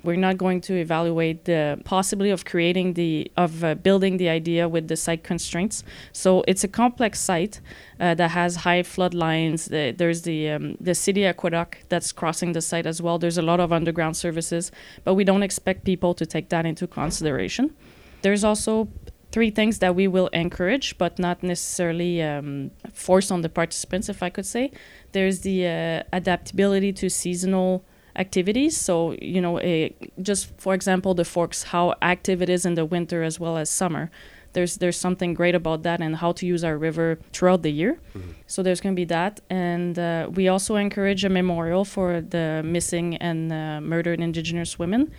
[0.04, 4.70] We're not going to evaluate the possibility of creating the of uh, building the idea
[4.70, 5.84] with the site constraints.
[6.12, 7.60] So it's a complex site
[8.00, 9.66] uh, that has high flood lines.
[9.66, 13.20] The, there's the um, the city aqueduct that's crossing the site as well.
[13.20, 14.72] There's a lot of underground services,
[15.04, 17.76] but we don't expect people to take that into consideration.
[18.22, 18.88] There's also
[19.32, 24.24] three things that we will encourage, but not necessarily um, force on the participants, if
[24.24, 24.72] I could say.
[25.12, 27.84] There's the uh, adaptability to seasonal
[28.18, 28.76] activities.
[28.78, 32.86] So, you know, a, just for example, the forks, how active it is in the
[32.86, 34.09] winter as well as summer.
[34.53, 37.99] There's, there's something great about that and how to use our river throughout the year.
[38.47, 39.39] So there's going to be that.
[39.49, 45.11] And uh, we also encourage a memorial for the missing and uh, murdered Indigenous women.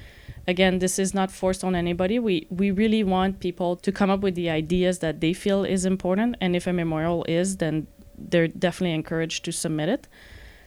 [0.49, 2.19] Again, this is not forced on anybody.
[2.19, 5.85] We, we really want people to come up with the ideas that they feel is
[5.85, 6.37] important.
[6.41, 7.87] And if a memorial is, then
[8.17, 10.09] they're definitely encouraged to submit it.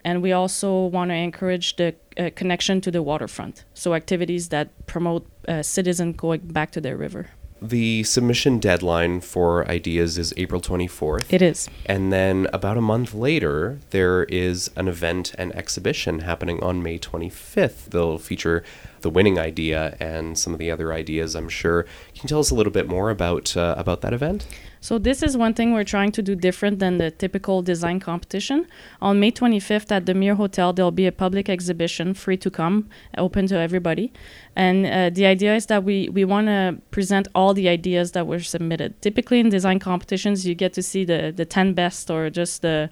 [0.03, 3.65] And we also want to encourage the uh, connection to the waterfront.
[3.73, 7.29] So activities that promote uh, citizens going back to their river.
[7.63, 11.31] The submission deadline for ideas is April 24th.
[11.31, 11.69] It is.
[11.85, 16.97] And then about a month later, there is an event and exhibition happening on May
[16.97, 17.91] 25th.
[17.91, 18.63] They'll feature
[19.01, 21.83] the winning idea and some of the other ideas, I'm sure.
[21.83, 24.47] Can you tell us a little bit more about uh, about that event?
[24.83, 28.65] So this is one thing we're trying to do different than the typical design competition.
[28.99, 32.89] On May 25th at the Mere Hotel, there'll be a public exhibition, free to come,
[33.15, 34.11] open to everybody.
[34.55, 38.25] And uh, the idea is that we, we want to present all the ideas that
[38.25, 38.99] were submitted.
[39.03, 42.89] Typically in design competitions, you get to see the, the 10 best or just the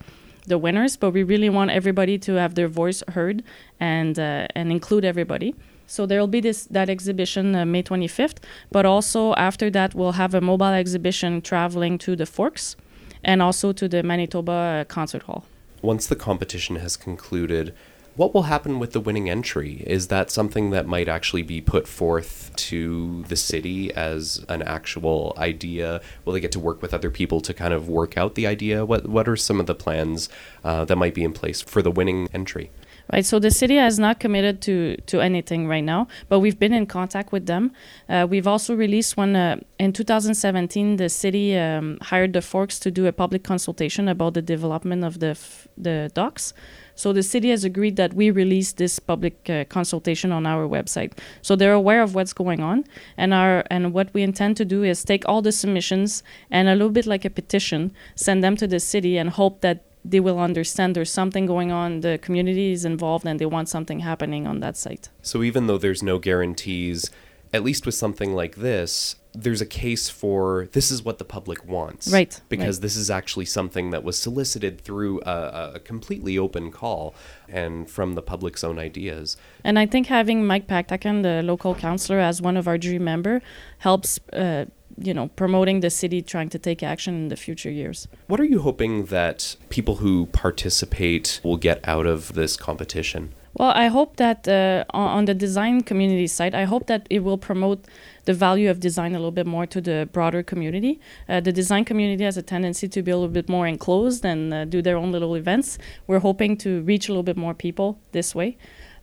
[0.47, 3.43] the winners, but we really want everybody to have their voice heard
[3.79, 5.53] and uh, and include everybody.
[5.89, 8.37] So there will be this that exhibition uh, May 25th,
[8.71, 12.75] but also after that we'll have a mobile exhibition traveling to the Forks,
[13.23, 15.45] and also to the Manitoba uh, Concert Hall.
[15.81, 17.73] Once the competition has concluded,
[18.15, 19.83] what will happen with the winning entry?
[19.87, 25.33] Is that something that might actually be put forth to the city as an actual
[25.37, 26.01] idea?
[26.23, 28.85] Will they get to work with other people to kind of work out the idea?
[28.85, 30.29] What What are some of the plans
[30.63, 32.69] uh, that might be in place for the winning entry?
[33.12, 33.26] Right.
[33.26, 36.86] So the city has not committed to to anything right now, but we've been in
[36.86, 37.72] contact with them.
[38.07, 40.97] Uh, we've also released one uh, in 2017.
[40.97, 45.20] The city um, hired the Forks to do a public consultation about the development of
[45.20, 45.36] the
[45.76, 46.53] the docks.
[46.93, 51.14] So the city has agreed that we release this public uh, consultation on our website.
[51.41, 52.84] So they're aware of what's going on,
[53.18, 56.74] and our and what we intend to do is take all the submissions and a
[56.74, 60.39] little bit like a petition, send them to the city, and hope that they will
[60.39, 64.60] understand there's something going on, the community is involved, and they want something happening on
[64.62, 65.10] that site.
[65.22, 67.10] So even though there's no guarantees,
[67.54, 71.66] at least with something like this, there's a case for this is what the public
[71.66, 72.12] wants.
[72.12, 72.82] Right, Because right.
[72.82, 77.14] this is actually something that was solicited through a, a completely open call
[77.47, 79.38] and from the public's own ideas.
[79.64, 83.41] And I think having Mike Pagtakhan, the local councillor, as one of our jury member,
[83.80, 84.66] helps, uh,
[85.02, 88.08] you know, promoting the city trying to take action in the future years.
[88.28, 93.34] What are you hoping that people who participate will get out of this competition?
[93.56, 97.38] Well, I hope that uh, on the design community side, I hope that it will
[97.38, 97.84] promote
[98.26, 101.00] the value of design a little bit more to the broader community.
[101.28, 104.54] Uh, the design community has a tendency to be a little bit more enclosed and
[104.54, 105.78] uh, do their own little events.
[106.06, 108.58] We're hoping to reach a little bit more people this way.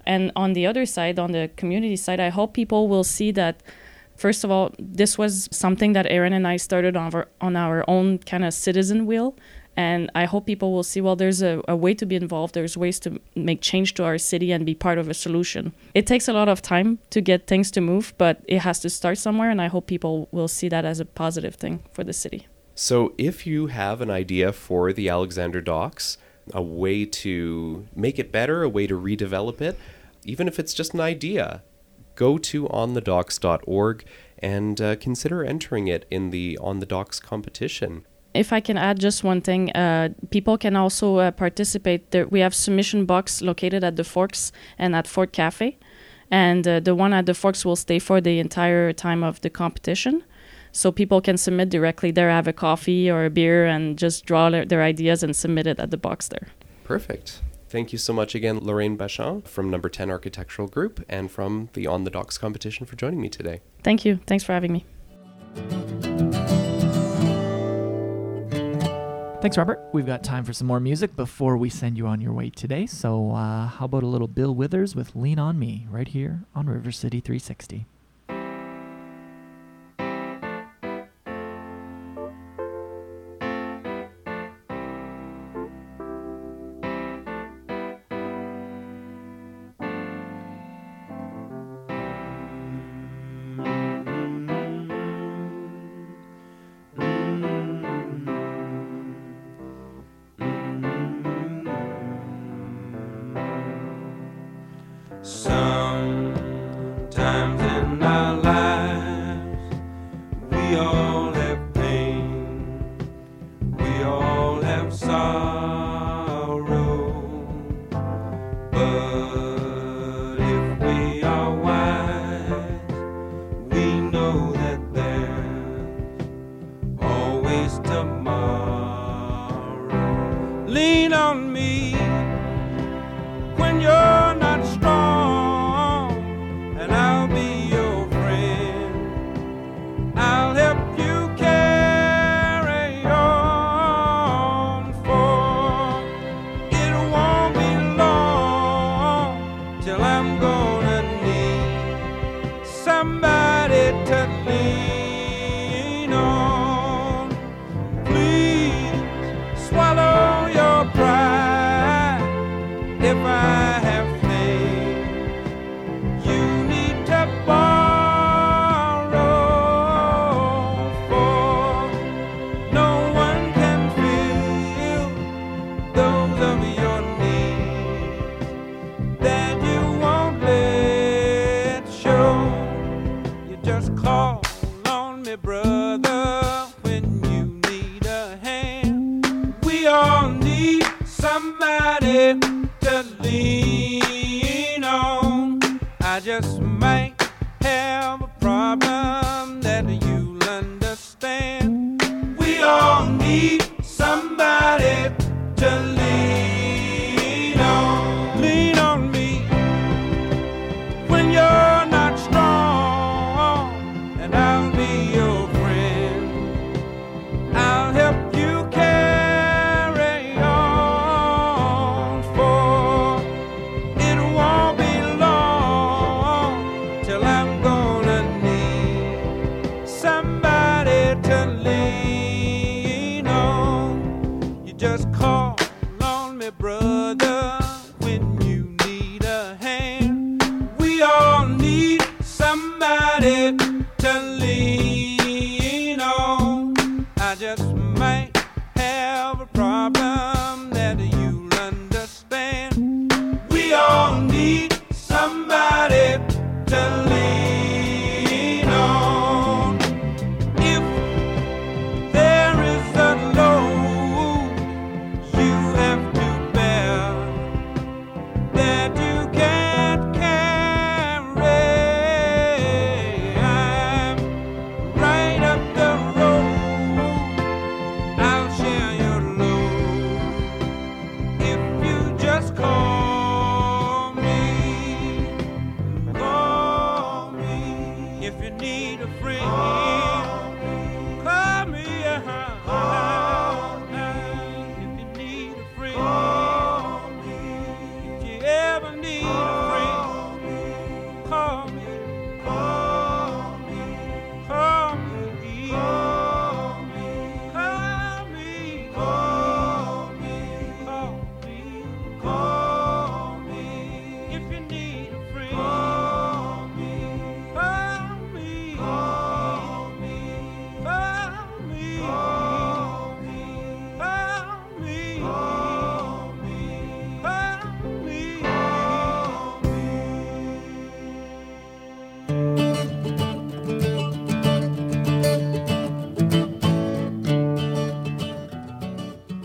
[0.07, 3.61] And on the other side, on the community side, I hope people will see that
[4.17, 7.85] first of all, this was something that Aaron and I started on our, on our
[7.89, 9.37] own kind of citizen wheel.
[9.79, 12.55] And I hope people will see, well, there's a, a way to be involved.
[12.55, 15.75] There's ways to make change to our city and be part of a solution.
[15.93, 18.91] It takes a lot of time to get things to move, but it has to
[18.91, 19.51] start somewhere.
[19.51, 22.47] And I hope people will see that as a positive thing for the city.
[22.75, 26.19] So, if you have an idea for the Alexander Docks,
[26.53, 29.79] a way to make it better, a way to redevelop it,
[30.25, 31.63] even if it's just an idea,
[32.17, 34.05] go to onthedocks.org
[34.39, 38.05] and uh, consider entering it in the On the Docks competition.
[38.35, 42.11] If I can add just one thing, uh, people can also uh, participate.
[42.11, 45.79] There, we have submission box located at the Forks and at Fort Cafe,
[46.31, 49.49] and uh, the one at the Forks will stay for the entire time of the
[49.49, 50.23] competition.
[50.71, 54.51] So people can submit directly there, have a coffee or a beer, and just draw
[54.51, 56.49] their, their ideas and submit it at the box there.
[56.85, 57.41] Perfect.
[57.69, 61.87] Thank you so much again, Lorraine Bachand from Number 10 Architectural Group and from the
[61.87, 63.61] On the Docks competition for joining me today.
[63.83, 64.21] Thank you.
[64.27, 64.87] Thanks for having me.
[69.43, 69.81] Thanks, Robert.
[69.93, 72.87] We've got time for some more music before we send you on your way today.
[72.87, 76.67] So, uh, how about a little Bill Withers with Lean on Me right here on
[76.67, 77.87] River City 360?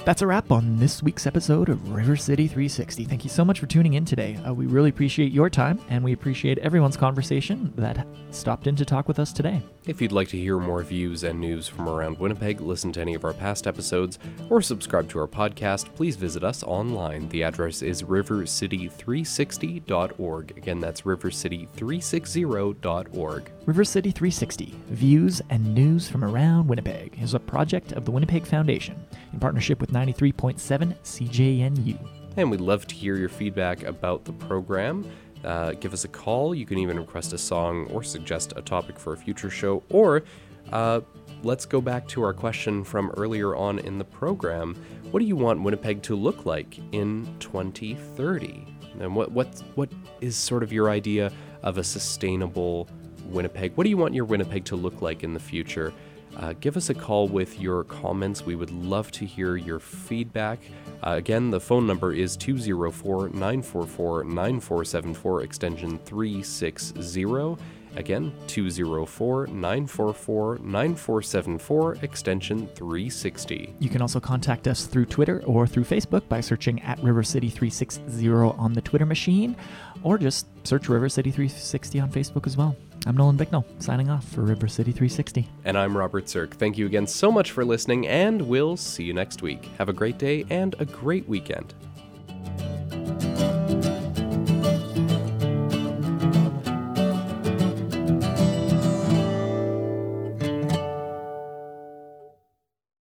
[0.03, 3.05] That's a wrap on this week's episode of River City 360.
[3.05, 4.35] Thank you so much for tuning in today.
[4.37, 8.85] Uh, we really appreciate your time and we appreciate everyone's conversation that stopped in to
[8.85, 9.61] talk with us today.
[9.85, 13.13] If you'd like to hear more views and news from around Winnipeg, listen to any
[13.13, 14.17] of our past episodes,
[14.49, 17.29] or subscribe to our podcast, please visit us online.
[17.29, 20.57] The address is rivercity360.org.
[20.57, 23.51] Again, that's rivercity360.org.
[23.65, 28.45] River City 360 Views and News from Around Winnipeg is a project of the Winnipeg
[28.45, 31.97] Foundation in partnership with 93.7 CJNU.
[32.37, 35.05] And we'd love to hear your feedback about the program.
[35.43, 36.55] Uh, give us a call.
[36.55, 39.83] You can even request a song or suggest a topic for a future show.
[39.89, 40.23] Or
[40.71, 41.01] uh,
[41.43, 44.75] let's go back to our question from earlier on in the program.
[45.11, 48.65] What do you want Winnipeg to look like in 2030?
[48.99, 49.89] And what what what
[50.19, 51.31] is sort of your idea
[51.63, 52.87] of a sustainable
[53.25, 53.73] Winnipeg?
[53.75, 55.93] What do you want your Winnipeg to look like in the future?
[56.37, 58.45] Uh, give us a call with your comments.
[58.45, 60.59] We would love to hear your feedback.
[61.03, 67.57] Uh, again, the phone number is 204 944 9474, extension 360.
[67.95, 73.75] Again, 204 944 9474, extension 360.
[73.79, 77.49] You can also contact us through Twitter or through Facebook by searching at River City
[77.49, 79.57] 360 on the Twitter machine,
[80.03, 82.75] or just search River City 360 on Facebook as well.
[83.07, 85.47] I'm Nolan Bicknell, signing off for River City 360.
[85.65, 86.53] And I'm Robert Zirk.
[86.53, 89.65] Thank you again so much for listening, and we'll see you next week.
[89.79, 91.73] Have a great day and a great weekend.